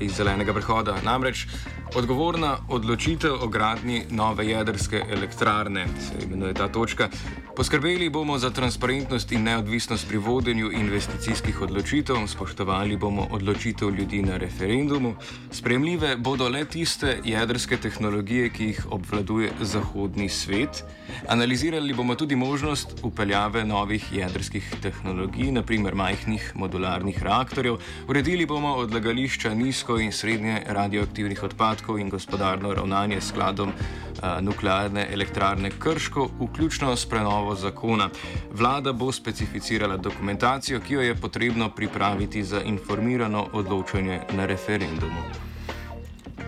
iz 0.00 0.16
zelenega 0.16 0.52
prehoda. 0.52 0.96
Namreč 1.04 1.46
odgovorna 1.94 2.56
odločitev 2.68 3.32
o 3.42 3.46
gradnji 3.48 4.04
nove 4.10 4.46
jedrske 4.48 5.02
elektrarne, 5.10 5.86
se 6.00 6.24
imenuje 6.24 6.54
ta 6.54 6.68
točka, 6.68 7.08
Poskrbeli 7.56 8.08
bomo 8.10 8.38
za 8.38 8.50
transparentnost 8.50 9.32
in 9.32 9.42
neodvisnost 9.42 10.08
pri 10.08 10.18
vodenju 10.18 10.72
investicijskih 10.72 11.60
odločitev, 11.62 12.16
spoštovali 12.26 12.96
bomo 12.96 13.28
odločitev 13.30 13.94
ljudi 13.94 14.22
na 14.22 14.36
referendumu, 14.36 15.14
spremljive 15.50 16.16
bodo 16.16 16.48
le 16.48 16.64
tiste 16.64 17.20
jedrske 17.24 17.76
tehnologije, 17.76 18.48
ki 18.50 18.64
jih 18.64 18.80
obvladuje 18.90 19.52
zahodni 19.60 20.28
svet, 20.28 20.82
analizirali 21.28 21.94
bomo 21.94 22.14
tudi 22.14 22.36
možnost 22.36 22.98
upeljave 23.02 23.64
novih 23.64 24.12
jedrskih 24.12 24.74
tehnologij, 24.82 25.52
naprimer 25.52 25.94
majhnih 25.94 26.52
modularnih 26.54 27.22
reaktorjev, 27.22 27.78
uredili 28.08 28.46
bomo 28.46 28.74
odlagališča 28.82 29.54
nizko 29.54 29.98
in 29.98 30.12
srednje 30.12 30.62
radioaktivnih 30.66 31.42
odpadkov 31.42 31.73
in 31.98 32.08
gospodarno 32.10 32.74
ravnanje 32.74 33.20
s 33.20 33.28
skladom 33.28 33.68
uh, 33.68 34.40
nuklearne 34.40 35.08
elektrarne 35.12 35.70
Krško, 35.78 36.28
vključno 36.40 36.96
s 36.96 37.06
prenovom 37.06 37.34
novo 37.34 37.54
zakona. 37.54 38.08
Vlada 38.52 38.92
bo 38.92 39.12
specificirala 39.12 39.96
dokumentacijo, 39.96 40.80
ki 40.80 40.94
jo 40.94 41.00
je 41.00 41.14
potrebno 41.14 41.70
pripraviti 41.70 42.44
za 42.44 42.60
informirano 42.60 43.46
odločanje 43.52 44.20
na 44.32 44.46
referendumu. 44.46 45.22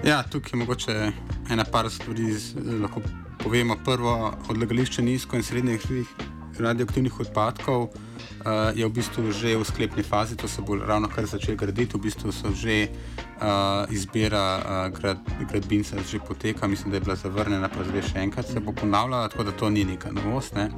Ja, 0.05 0.23
tukaj 0.23 0.51
je 0.53 0.59
mogoče 0.59 1.13
ena 1.51 1.65
par 1.65 1.91
stvari, 1.91 2.33
lahko 2.83 3.01
povemo. 3.45 3.77
Prvo, 3.85 4.33
odlagališče 4.49 5.03
nizko 5.03 5.37
in 5.37 5.43
srednjih 5.43 5.81
radioaktivnih 6.61 7.21
odpadkov 7.21 7.89
uh, 8.47 8.73
je 8.75 8.87
v 8.87 8.93
bistvu 8.93 9.33
že 9.33 9.57
v 9.57 9.65
sklepni 9.65 10.03
fazi, 10.03 10.37
to 10.37 10.49
se 10.49 10.63
bo 10.63 10.77
ravno 10.77 11.09
kar 11.09 11.27
začelo 11.27 11.57
graditi, 11.57 11.97
v 11.97 12.07
bistvu 12.07 12.33
so 12.33 12.53
že 12.55 12.89
uh, 12.89 13.85
izbira 13.91 14.47
uh, 14.59 14.65
grad, 14.95 15.19
gradbinca 15.51 15.97
že 16.03 16.19
poteka, 16.19 16.67
mislim, 16.67 16.91
da 16.91 16.97
je 16.97 17.05
bila 17.05 17.17
zavrnjena, 17.17 17.69
pa 17.69 17.85
zdaj 17.85 18.03
še 18.03 18.19
enkrat 18.23 18.47
se 18.49 18.61
bo 18.61 18.73
ponavljala, 18.73 19.29
tako 19.29 19.45
da 19.45 19.53
to 19.53 19.71
ni 19.71 19.85
neka 19.85 20.13
novost. 20.13 20.55
Ne. 20.55 20.71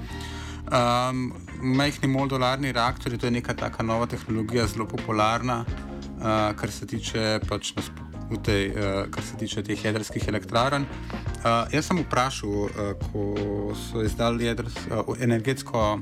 Um, 0.68 1.32
majhni 1.62 2.08
modularni 2.08 2.72
reaktori, 2.72 3.18
to 3.18 3.26
je 3.26 3.36
neka 3.40 3.54
taka 3.54 3.82
nova 3.82 4.06
tehnologija, 4.06 4.66
zelo 4.66 4.84
popularna, 4.84 5.64
uh, 5.64 6.52
kar 6.56 6.70
se 6.70 6.86
tiče 6.86 7.40
pač 7.48 7.74
nas. 7.76 7.90
Tej, 8.28 8.68
uh, 8.68 9.06
kar 9.10 9.24
se 9.24 9.36
tiče 9.40 9.62
teh 9.64 9.84
jedrskih 9.84 10.28
elektrarn. 10.28 10.84
Uh, 10.84 11.64
jaz 11.72 11.86
sem 11.88 12.02
vprašal, 12.02 12.50
uh, 12.50 12.90
ko 13.08 13.72
so 13.72 14.02
izdali 14.04 14.44
jedrs, 14.44 14.76
uh, 14.90 15.14
energetsko 15.20 16.00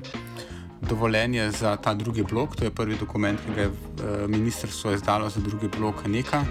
dovoljenje 0.82 1.50
za 1.50 1.76
ta 1.76 1.94
drugi 1.94 2.22
blok, 2.22 2.56
to 2.56 2.64
je 2.64 2.74
prvi 2.74 2.96
dokument, 2.98 3.40
ki 3.40 3.54
ga 3.54 3.60
je 3.60 3.68
uh, 3.68 4.26
ministrstvo 4.28 4.92
izdalo 4.92 5.30
za 5.30 5.40
drugi 5.40 5.68
blok 5.78 6.06
Neka. 6.06 6.42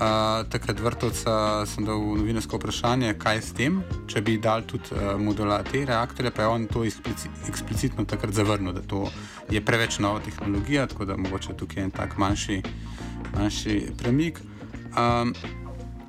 Uh, 0.00 0.48
takrat 0.48 0.80
vrtovca 0.80 1.66
sem 1.68 1.84
dal 1.84 2.00
novinarsko 2.00 2.56
vprašanje, 2.56 3.12
kaj 3.20 3.36
je 3.36 3.42
s 3.42 3.52
tem, 3.52 3.82
če 4.08 4.22
bi 4.24 4.38
dal 4.40 4.64
tudi 4.64 4.94
uh, 4.96 5.18
modula 5.20 5.58
te 5.62 5.82
reaktorje, 5.84 6.30
pa 6.32 6.46
je 6.46 6.48
on 6.48 6.64
to 6.66 6.84
eksplici, 6.88 7.28
eksplicitno 7.48 8.06
takrat 8.08 8.32
zavrnil, 8.32 8.72
da 8.72 8.80
to 8.80 9.04
je 9.52 9.60
preveč 9.60 9.98
nova 10.00 10.22
tehnologija, 10.24 10.86
tako 10.86 11.04
da 11.04 11.18
mogoče 11.20 11.52
tukaj 11.52 11.84
en 11.84 11.92
tak 11.92 12.16
manjši, 12.16 12.62
manjši 13.36 13.76
premik. 14.00 14.40
Um, 14.96 15.34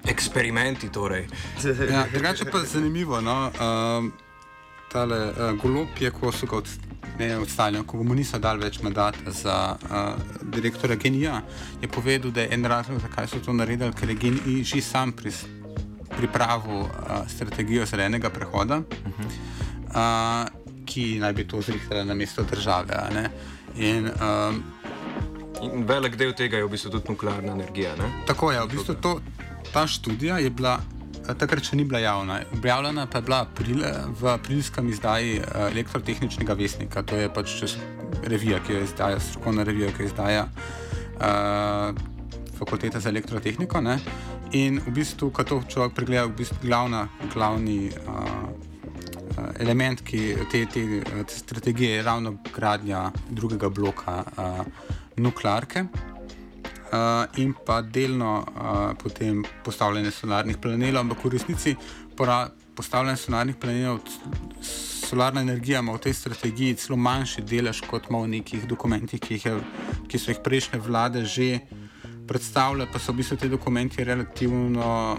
Eksperimenti 0.06 0.89
torej. 0.89 1.28
ja, 1.94 2.06
drugače 2.13 2.46
pa 2.46 2.58
je 2.58 2.65
zanimivo. 2.65 3.22
No? 3.22 3.52
Um, 3.54 4.12
tale 4.91 5.30
uh, 5.30 5.52
golob 5.62 5.88
je, 6.00 6.12
ko 6.12 6.32
so 6.32 6.48
ga 6.50 6.62
odstavljali, 7.41 7.86
ko 7.88 8.04
mu 8.04 8.15
niso 8.15 8.39
dali 8.39 8.63
več 8.63 8.82
mandata 8.82 9.32
za 9.32 9.78
uh, 9.78 10.41
direktora 10.44 10.96
Genija, 10.96 11.41
je 11.82 11.88
povedal, 11.88 12.32
da 12.32 12.41
je 12.41 12.54
en 12.54 12.65
razlog, 12.65 13.00
zakaj 13.02 13.28
so 13.28 13.39
to 13.46 13.54
naredili, 13.54 13.94
ker 13.94 14.10
je 14.10 14.15
Genij 14.15 14.63
že 14.63 14.82
sam 14.82 15.12
pris, 15.12 15.46
pripravil 16.17 16.82
uh, 16.82 17.22
strategijo 17.30 17.86
zelenega 17.86 18.30
prehoda, 18.30 18.78
uh 18.78 18.86
-huh. 19.20 19.30
uh, 19.94 20.86
ki 20.86 21.20
naj 21.20 21.34
bi 21.34 21.48
to 21.48 21.62
zrihtala 21.62 22.04
na 22.04 22.13
mesto 22.13 22.44
države. 22.44 23.30
In, 23.78 24.06
um, 24.06 24.63
In 25.62 25.86
velik 25.86 26.17
del 26.17 26.34
tega 26.34 26.58
je 26.58 26.65
v 26.65 26.74
bistvu 26.74 26.89
tudi 26.95 27.13
nuklearna 27.13 27.54
energija. 27.54 27.93
Ne? 28.00 28.10
Tako 28.26 28.52
je, 28.52 28.63
v 28.65 28.71
bistvu 28.76 28.95
to, 29.02 29.13
ta 29.74 29.86
študija 29.88 30.41
je 30.41 30.50
bila. 30.50 30.80
Eh, 31.21 31.36
takrat 31.38 31.65
še 31.65 31.78
ni 31.78 31.86
bila 31.86 32.02
javna. 32.02 32.39
Objavljena 32.58 33.06
pa 33.06 33.21
je 33.21 33.28
bila 33.28 33.41
april, 33.45 33.84
v 34.19 34.32
aprilskem 34.34 34.89
izdaji 34.89 35.38
eh, 35.38 35.67
elektrotehničnega 35.69 36.58
vesnika, 36.58 37.04
to 37.06 37.19
je 37.19 37.30
pač 37.30 37.76
revija, 38.26 38.60
ki 38.65 38.74
jo 38.74 38.82
izdaja, 38.88 39.19
strokovna 39.21 39.65
revija, 39.67 39.91
ki 39.93 40.04
jo 40.04 40.10
izdaja 40.10 40.47
uh, 41.21 41.95
fakulteta 42.58 43.00
za 43.00 43.10
elektrotehniko. 43.10 43.82
Ne? 43.82 44.00
In 44.58 44.82
v 44.84 44.93
bistvu, 44.93 45.32
ko 45.32 45.45
to 45.47 45.62
človek 45.69 45.95
pregleda, 45.95 46.26
v 46.28 46.36
bistvu 46.41 46.60
glavna, 46.65 47.06
glavni 47.34 47.89
uh, 48.04 48.52
element 49.63 50.04
te, 50.06 50.36
te, 50.52 50.65
te 50.67 50.84
strategije 51.34 51.95
je 51.95 52.04
ravno 52.04 52.36
gradnja 52.54 53.10
drugega 53.30 53.69
bloka. 53.69 54.21
Uh, 54.38 55.00
nuklearke 55.22 55.86
uh, 55.86 57.42
in 57.42 57.54
pa 57.66 57.82
delno 57.82 58.40
uh, 58.42 58.92
potem 59.04 59.44
postavljanje 59.64 60.12
solarnih 60.12 60.58
panelov, 60.58 61.06
ampak 61.06 61.26
v 61.26 61.34
resnici 61.38 61.76
pora, 62.18 62.50
postavljanje 62.76 63.18
solarnih 63.18 63.56
panelov, 63.56 64.00
solarna 65.12 65.42
energija 65.42 65.80
ima 65.80 65.94
v 65.94 66.04
tej 66.08 66.14
strategiji 66.14 66.80
celo 66.80 66.98
manjši 66.98 67.42
delež 67.44 67.84
kot 67.88 68.10
ima 68.10 68.24
v 68.24 68.34
nekih 68.38 68.68
dokumentih, 68.68 69.20
ki, 69.20 69.40
je, 69.44 69.56
ki 70.08 70.20
so 70.20 70.32
jih 70.32 70.42
prejšnje 70.44 70.80
vlade 70.80 71.26
že 71.26 71.60
predstavljale, 72.28 72.88
pa 72.92 73.00
so 73.00 73.12
v 73.12 73.20
bistvu 73.20 73.38
ti 73.38 73.50
dokumenti 73.52 74.04
relativno 74.08 75.18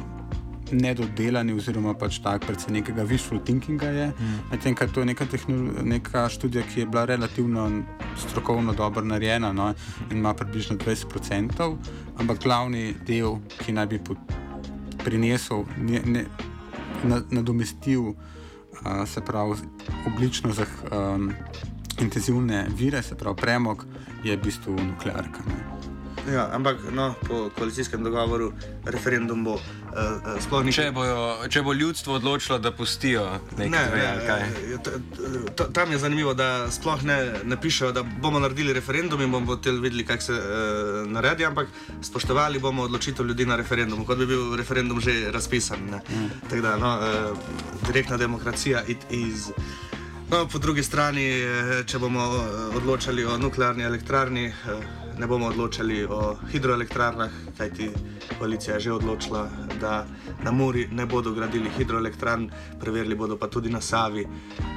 nedodelani, 0.72 1.52
oziroma 1.52 1.94
pač 1.98 2.18
tako, 2.22 2.46
predvsem 2.46 2.76
nekega 2.78 3.04
visual 3.08 3.40
thinkinga 3.44 3.86
je. 3.86 4.06
Mm. 4.08 4.38
Medtem, 4.50 4.76
to 4.94 5.00
je 5.00 5.06
neka, 5.06 5.26
neka 5.84 6.28
študija, 6.28 6.64
ki 6.68 6.80
je 6.80 6.86
bila 6.86 7.04
relativno 7.04 7.68
strokovno 8.18 8.72
dobro 8.72 9.04
narejena 9.04 9.52
no, 9.52 9.72
in 10.10 10.18
ima 10.18 10.34
približno 10.34 10.76
20%, 10.76 11.76
ampak 12.18 12.42
glavni 12.42 12.94
del, 13.06 13.38
ki 13.58 13.72
naj 13.72 13.86
bi 13.86 14.00
prinesel, 15.04 15.64
ne, 15.78 16.02
ne, 16.06 16.24
nadomestil, 17.30 18.12
uh, 18.12 19.04
se 19.06 19.20
pravi, 19.20 19.58
oblično 20.06 20.52
za 20.52 20.66
um, 20.66 21.32
intenzivne 22.00 22.66
vire, 22.76 23.02
se 23.02 23.14
pravi, 23.14 23.36
premog, 23.36 23.86
je 24.24 24.36
v 24.36 24.42
bistvu 24.42 24.76
nuklearka. 24.78 25.42
Ne. 25.46 25.71
Ja, 26.30 26.48
ampak 26.52 26.76
no, 26.92 27.14
po 27.28 27.50
koalicijskem 27.58 28.04
dogovoru 28.04 28.52
referendum 28.84 29.44
bo 29.44 29.54
uh, 29.54 29.62
sploh 30.40 30.62
ni. 30.64 30.72
Če, 30.72 30.92
če 31.50 31.62
bo 31.66 31.74
ljudstvo 31.74 32.14
odločilo, 32.20 32.58
da 32.62 32.70
pustijo 32.72 33.24
nekaj 33.58 34.22
časa. 34.26 35.66
Tam 35.74 35.92
je 35.92 35.98
zanimivo, 35.98 36.34
da 36.38 36.70
sploh 36.70 37.02
ne, 37.02 37.18
ne 37.44 37.58
pišejo, 37.60 37.92
da 37.92 38.02
bomo 38.02 38.38
naredili 38.38 38.72
referendum 38.72 39.22
in 39.22 39.34
bomo 39.34 39.58
videli, 39.66 40.06
kako 40.06 40.22
se 40.22 40.38
uh, 40.38 41.10
naredi, 41.10 41.44
ampak 41.44 41.68
spoštovali 42.02 42.62
bomo 42.62 42.86
odločitev 42.86 43.26
ljudi 43.26 43.46
na 43.46 43.56
referendumu, 43.56 44.06
kot 44.06 44.18
bi 44.18 44.26
bil 44.26 44.56
referendum 44.56 45.00
že 45.00 45.32
razpisan. 45.34 45.90
Mm. 45.90 46.30
Tako 46.50 46.62
da, 46.62 46.76
no, 46.76 46.98
uh, 46.98 47.38
direktna 47.86 48.16
demokracija 48.16 48.82
iz. 49.10 49.50
No, 50.30 50.46
po 50.48 50.58
drugi 50.58 50.82
strani, 50.82 51.26
če 51.86 51.98
bomo 51.98 52.22
odločali 52.76 53.24
o 53.24 53.34
nuklearni 53.38 53.84
elektrarni, 53.84 54.46
ne 55.22 55.26
bomo 55.26 55.46
odločali 55.46 56.04
o 56.04 56.36
hidroelektrarnah, 56.52 57.30
kajti 57.58 57.90
koalicija 58.38 58.74
je 58.74 58.80
že 58.80 58.92
odločila, 58.92 59.48
da 59.80 60.06
na 60.42 60.50
Muri 60.50 60.88
ne 60.90 61.06
bodo 61.06 61.30
gradili 61.32 61.70
hidroelektrarn, 61.78 62.50
preverili 62.80 63.14
bodo 63.14 63.36
pa 63.38 63.46
tudi 63.46 63.70
na 63.70 63.80
Savi 63.80 64.26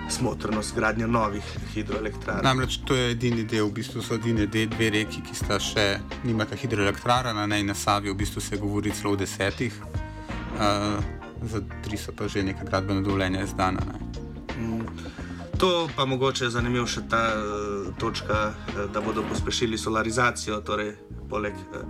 smotrnost 0.10 0.76
gradnje 0.76 1.08
novih 1.08 1.44
hidroelektrarn. 1.74 2.44
Namreč 2.44 2.78
to 2.86 2.96
je 2.96 3.12
edini 3.12 3.44
del, 3.44 3.66
v 3.66 3.74
bistvu 3.82 4.06
so 4.06 4.20
edine 4.22 4.46
dve 4.46 4.90
reki, 4.94 5.26
ki 5.26 5.36
sta 5.36 5.58
še 5.60 5.88
nimata 6.24 6.56
hidroelektrarna, 6.56 7.48
na 7.50 7.74
Savi 7.74 8.14
v 8.14 8.16
bistvu 8.16 8.42
se 8.42 8.62
govori 8.62 8.94
celo 8.94 9.14
o 9.14 9.18
desetih, 9.18 9.74
uh, 9.82 11.02
za 11.42 11.66
tri 11.82 11.98
so 11.98 12.14
pa 12.14 12.28
že 12.28 12.44
neka 12.44 12.70
gradbena 12.70 13.02
dovoljenja 13.02 13.42
izdana. 13.42 13.82
Mm. 14.62 15.25
To 15.58 15.90
pa 15.96 16.06
mogoče 16.06 16.46
je 16.46 16.50
zanimivo 16.50 16.88
še 16.88 17.02
ta 17.10 17.22
uh, 17.36 17.94
točka, 18.00 18.52
uh, 18.52 18.92
da 18.94 19.02
bodo 19.02 19.24
pospešili 19.30 19.78
solarizacijo, 19.78 20.60
torej 20.62 20.96
poleg 21.30 21.54
uh, 21.54 21.84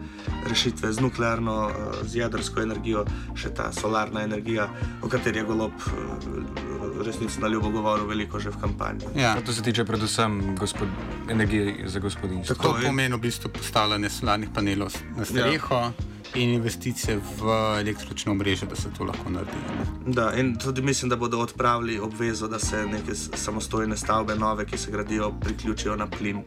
rešitve 0.49 0.93
z 0.93 1.01
nuklearno, 1.01 1.55
uh, 1.67 1.99
z 2.05 2.21
jedrsko 2.21 2.61
energijo, 2.61 3.05
še 3.35 3.53
ta 3.57 3.71
solarna 3.73 4.23
energija, 4.23 4.69
o 5.01 5.09
kateri 5.09 5.41
je 5.41 5.47
golob 5.49 5.73
uh, 5.73 7.03
resnici 7.05 7.41
na 7.41 7.47
ljubo 7.47 7.69
govoril 7.69 8.07
veliko 8.07 8.39
že 8.39 8.53
v 8.53 8.61
kampanji. 8.61 9.13
Ja. 9.15 9.35
To 9.41 9.53
se 9.53 9.61
tiče 9.61 9.85
predvsem 9.85 10.55
gospod, 10.55 10.87
energije 11.29 11.89
za 11.89 11.99
gospodinstvo. 11.99 12.55
To 12.61 12.75
pomeni 12.85 13.15
v 13.15 13.23
bistvu 13.27 13.49
postavljanje 13.49 14.09
solarnih 14.09 14.49
panelov 14.53 14.93
na 15.17 15.25
streho. 15.25 15.81
Ja 15.81 16.14
in 16.35 16.49
investicije 16.49 17.17
v 17.17 17.49
električno 17.79 18.33
mrežo, 18.33 18.65
da 18.65 18.75
se 18.75 18.89
to 18.97 19.03
lahko 19.03 19.29
naredi. 19.29 19.57
Da, 20.05 20.33
in 20.33 20.55
tudi 20.55 20.81
mislim, 20.81 21.09
da 21.09 21.15
bodo 21.15 21.39
odpravili 21.39 21.99
obvezo, 21.99 22.47
da 22.47 22.59
se 22.59 22.85
neke 22.85 23.15
samostojne 23.15 23.97
stavbe, 23.97 24.35
nove, 24.35 24.65
ki 24.65 24.77
se 24.77 24.91
gradijo, 24.91 25.31
priključijo 25.41 25.95
na 25.95 26.07
plin. 26.07 26.43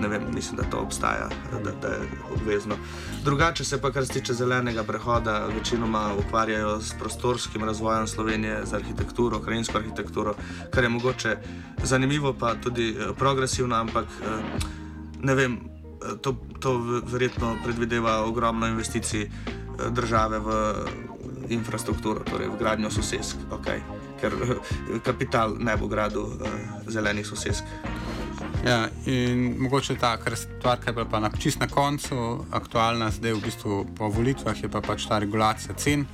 Ne 0.00 0.08
vem, 0.08 0.22
mislim, 0.34 0.56
da 0.56 0.70
to 0.70 0.78
obstaja, 0.78 1.28
da, 1.64 1.70
da 1.82 1.88
je 1.88 2.00
obvezno. 2.34 2.74
Drugače 3.24 3.64
se 3.64 3.80
pa, 3.80 3.90
kar 3.92 4.06
se 4.06 4.12
tiče 4.12 4.32
zelenega 4.34 4.82
prehoda, 4.84 5.46
večinoma 5.58 6.10
ukvarjajo 6.18 6.80
s 6.80 6.94
prostorskim 6.98 7.64
razvojem 7.64 8.06
Slovenije, 8.06 8.60
z 8.66 8.74
arhitekturo, 8.74 9.40
krajinsko 9.40 9.78
arhitekturo, 9.78 10.34
kar 10.70 10.84
je 10.84 10.88
mogoče 10.88 11.36
zanimivo, 11.82 12.32
pa 12.32 12.54
tudi 12.54 12.90
eh, 12.90 13.12
progresivno, 13.18 13.76
ampak 13.76 14.04
eh, 14.04 14.58
ne 15.22 15.34
vem, 15.34 15.73
to, 16.20 16.36
to 16.60 16.78
verjetno 17.06 17.56
predvideva 17.64 18.24
ogromno 18.24 18.66
investicij 18.66 19.22
eh, 19.22 19.30
države 19.90 20.38
v 20.38 20.48
infrastrukturo, 21.48 22.24
torej 22.24 22.48
v 22.48 22.58
gradnjo 22.58 22.90
sosedsk, 22.90 23.36
okay. 23.50 23.82
ker 24.20 24.32
eh, 24.32 25.00
kapital 25.04 25.56
ne 25.58 25.76
bo 25.76 25.88
gradil 25.88 26.26
zelenih 26.86 27.26
sosedsk. 27.26 27.64
Ja, 28.64 28.88
in 29.06 29.56
mogoče 29.60 29.94
ta 30.00 30.16
stvar, 30.34 30.80
ki 30.80 30.88
je 30.88 30.92
bila 30.92 31.04
pa 31.04 31.20
na, 31.20 31.30
čist 31.38 31.60
na 31.60 31.68
koncu 31.68 32.44
aktualna, 32.50 33.10
zdaj 33.10 33.36
v 33.36 33.42
bistvu 33.44 33.84
po 33.96 34.08
volitvah, 34.08 34.56
je 34.56 34.68
pa 34.72 34.80
pač 34.80 35.04
ta 35.04 35.18
regulacija 35.18 35.76
cen. 35.76 36.06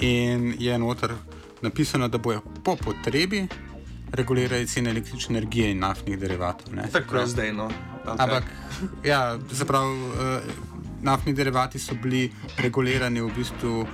In 0.00 0.52
je 0.58 0.78
noter 0.78 1.14
napisano, 1.62 2.08
da 2.08 2.18
bojo 2.18 2.42
po 2.64 2.76
potrebi 2.76 3.46
regulirali 4.12 4.66
cene 4.66 4.90
električne 4.90 5.38
energije 5.38 5.70
in 5.70 5.78
naftnih 5.78 6.18
derivatov. 6.18 6.74
Ne? 6.74 6.88
Tako 6.92 7.16
je 7.16 7.26
zdaj, 7.26 7.52
no. 7.52 7.70
Okay. 8.04 8.16
Ampak, 8.18 8.44
ja, 9.04 9.38
zaprav, 9.50 9.88
uh, 9.88 10.12
naftni 11.02 11.32
derivati 11.32 11.78
so 11.78 11.94
bili 12.02 12.32
regulirani 12.58 13.20
v 13.20 13.30
bistvu 13.36 13.86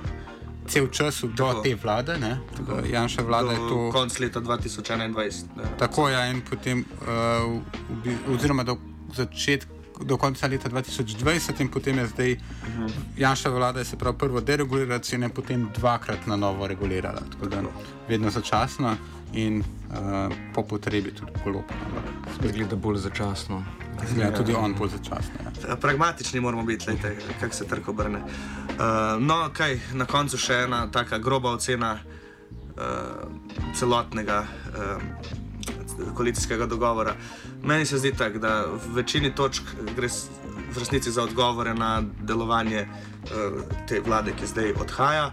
cel 0.67 0.87
čas 0.87 1.23
do 1.23 1.29
tako. 1.47 1.61
te 1.61 1.75
vlade. 1.75 2.17
Tako, 2.57 2.81
Janša 2.91 3.21
vlada 3.21 3.47
do 3.47 3.51
je 3.51 3.69
to. 3.69 3.89
Konc 3.91 4.19
leta 4.19 4.41
2021. 4.41 5.43
Ne. 5.55 5.63
Tako 5.79 6.09
je, 6.09 6.13
ja, 6.13 6.27
in 6.29 6.41
potem, 6.41 6.85
uh, 7.01 7.61
v, 8.05 8.17
oziroma 8.35 8.63
do 8.63 8.77
začetka. 9.15 9.79
Do 9.99 10.15
konca 10.15 10.47
leta 10.47 10.69
2020, 10.69 11.59
in 11.59 11.67
potem 11.67 11.97
je 11.97 12.05
zdaj 12.07 12.33
uh 12.33 12.39
-huh. 12.39 12.91
Janša 13.17 13.49
vlada, 13.49 13.83
se 13.83 13.97
pravi, 13.97 14.17
prvo 14.17 14.41
deregulirala 14.41 14.99
cene, 14.99 15.29
potem 15.29 15.69
dvakrat 15.75 16.27
na 16.27 16.35
novo 16.35 16.67
regulirala. 16.67 17.19
Tako 17.31 17.45
da 17.45 17.61
vedno 18.07 18.29
začasno 18.29 18.95
in 19.33 19.63
uh, 19.91 20.35
po 20.53 20.63
potrebi 20.63 21.13
tudi 21.13 21.31
polop. 21.43 21.71
Zgleda 22.35 22.75
bolj 22.75 22.97
začasno. 22.97 23.63
Zgleda 24.09 24.37
tudi 24.37 24.53
on 24.53 24.73
bolj 24.73 24.89
začasno. 24.89 25.33
Ja. 25.67 25.75
Pragmatični 25.75 26.39
moramo 26.39 26.63
biti, 26.63 26.85
kako 27.39 27.55
se 27.55 27.67
trg 27.67 27.89
obrne. 27.89 28.19
Uh, 28.19 29.21
no, 29.21 29.49
kaj, 29.53 29.79
na 29.93 30.05
koncu 30.05 30.37
še 30.37 30.63
ena 30.65 30.87
tako 30.91 31.19
groba 31.19 31.51
ocena 31.51 31.97
uh, 31.99 32.81
celotnega 33.75 34.43
uh, 34.43 36.13
koalicijskega 36.15 36.65
dogovora. 36.65 37.15
Meni 37.63 37.85
se 37.85 37.97
zdi 37.97 38.13
tako, 38.17 38.39
da 38.39 38.65
v 38.65 38.95
večini 39.01 39.35
točk 39.35 39.63
gre 39.95 40.07
v 40.69 40.77
resnici 40.77 41.11
za 41.11 41.23
odgovore 41.23 41.73
na 41.73 42.01
delovanje 42.21 42.87
uh, 42.87 43.61
te 43.87 43.99
vlade, 43.99 44.33
ki 44.33 44.47
zdaj 44.47 44.73
odhaja. 44.79 45.31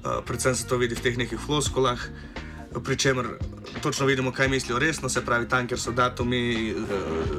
Uh, 0.00 0.20
predvsem 0.26 0.54
se 0.56 0.66
to 0.66 0.76
vidi 0.76 0.94
v 0.94 1.04
teh 1.04 1.16
nekih 1.16 1.40
floskulah. 1.40 2.00
Uh, 2.00 2.40
pri 2.84 2.96
čemer 2.96 3.26
točno 3.82 4.06
vidimo, 4.06 4.32
kaj 4.32 4.48
mislijo 4.48 4.78
resno, 4.78 5.08
se 5.08 5.24
pravi, 5.24 5.48
tam, 5.48 5.66
kjer 5.66 5.80
so 5.80 5.92
datumi 5.92 6.72
uh, 6.72 6.86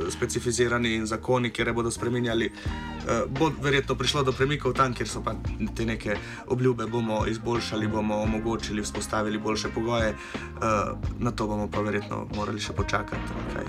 specificirani 0.10 0.96
in 0.96 1.06
zakoni, 1.06 1.50
kjer 1.50 1.74
bodo 1.74 1.92
spremenjali, 1.92 2.52
uh, 2.52 3.12
bo 3.40 3.52
verjetno 3.62 3.96
prišlo 3.96 4.24
do 4.24 4.32
premikov 4.32 4.74
tam, 4.74 4.94
kjer 4.94 5.08
so 5.08 5.24
pa 5.24 5.34
te 5.76 5.86
neke 5.86 6.18
obljube, 6.48 6.86
bomo 6.86 7.26
izboljšali, 7.28 7.88
bomo 7.88 8.22
omogočili, 8.22 8.82
vzpostavili 8.82 9.38
boljše 9.38 9.70
pogoje, 9.70 10.14
uh, 10.14 10.98
na 11.20 11.32
to 11.32 11.48
bomo 11.48 11.70
pa 11.72 11.82
verjetno 11.82 12.28
morali 12.36 12.60
še 12.60 12.74
počakati. 12.74 13.40
Kaj, 13.54 13.66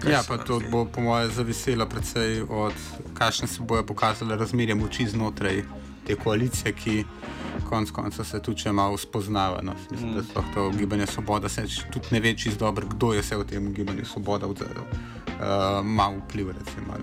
kaj 0.00 0.12
ja, 0.12 0.22
pa 0.28 0.38
to 0.38 0.60
bo 0.70 0.84
po 0.84 1.00
mojem 1.00 1.30
zaviselo 1.30 1.86
predvsej 1.86 2.42
od, 2.48 2.74
kakšne 3.14 3.48
se 3.48 3.62
bojo 3.62 3.86
pokazale 3.86 4.36
razmerje 4.36 4.74
moči 4.74 5.08
znotraj 5.08 5.62
te 6.06 6.16
koalicije, 6.16 6.72
ki 6.72 7.04
konec 7.68 7.90
konca 7.90 8.24
se 8.24 8.40
tudi 8.42 8.62
če 8.62 8.72
malo 8.72 8.96
spoznava. 8.96 9.60
No. 9.62 9.74
Mislim, 9.90 10.10
mm. 10.10 10.14
da 10.14 10.22
so 10.22 10.44
to 10.54 10.70
gibanje 10.70 11.06
Svoboda, 11.06 11.48
se 11.48 11.66
tudi 11.92 12.06
ne 12.10 12.20
ve 12.20 12.34
čisto 12.36 12.64
dobro, 12.64 12.86
kdo 12.86 13.12
je 13.14 13.22
se 13.22 13.36
v 13.36 13.44
tem 13.44 13.72
gibanju 13.74 14.04
Svoboda 14.04 14.46
vzel, 14.46 14.80
uh, 14.80 15.84
malo 15.84 16.22
vpliv. 16.24 16.50
Recimo, 16.50 16.96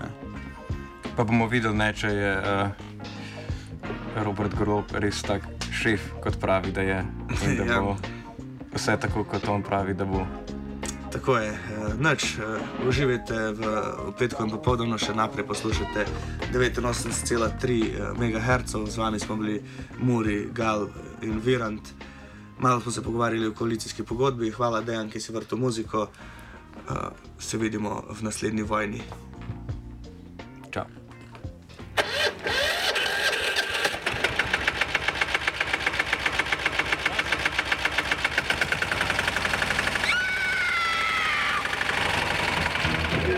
pa 1.16 1.24
bomo 1.24 1.46
videli, 1.48 1.76
ne, 1.76 1.92
če 1.94 2.08
je 2.08 2.32
uh, 2.38 4.24
Robert 4.24 4.54
Grob 4.58 4.92
res 4.92 5.22
tak 5.22 5.46
šef, 5.72 6.12
kot 6.24 6.40
pravi, 6.40 6.72
da 6.72 6.82
je. 6.82 7.00
In 7.46 7.56
da 7.56 7.64
ja. 7.72 7.80
bo 7.80 7.96
vse 8.74 8.98
tako, 9.00 9.24
kot 9.24 9.48
on 9.48 9.62
pravi, 9.62 9.94
da 9.94 10.04
bo. 10.04 10.26
Tako 11.16 11.36
je, 11.36 11.48
eh, 11.48 11.58
noč 11.98 12.24
eh, 12.24 12.60
uživajte 12.88 13.52
v, 13.56 13.60
v 14.08 14.12
petku 14.20 14.44
in 14.44 14.50
popoldne, 14.52 14.98
še 15.00 15.14
naprej 15.16 15.46
poslušate 15.48 16.04
89,3 16.52 18.12
MHz, 18.20 18.76
z 18.84 18.96
vami 19.00 19.16
smo 19.16 19.40
bili 19.40 19.62
Muri, 19.96 20.52
Gal 20.52 20.92
in 21.24 21.40
Virant. 21.40 21.80
Malo 22.60 22.84
smo 22.84 22.92
se 22.92 23.00
pogovarjali 23.00 23.48
o 23.48 23.56
koalicijski 23.56 24.04
pogodbi, 24.04 24.52
hvala 24.52 24.84
Dejan, 24.84 25.08
ki 25.08 25.16
si 25.16 25.32
vrtel 25.32 25.56
muziko. 25.56 26.12
Uh, 26.86 27.08
se 27.40 27.56
vidimo 27.56 28.04
v 28.12 28.22
naslednji 28.22 28.62
vojni. 28.62 29.00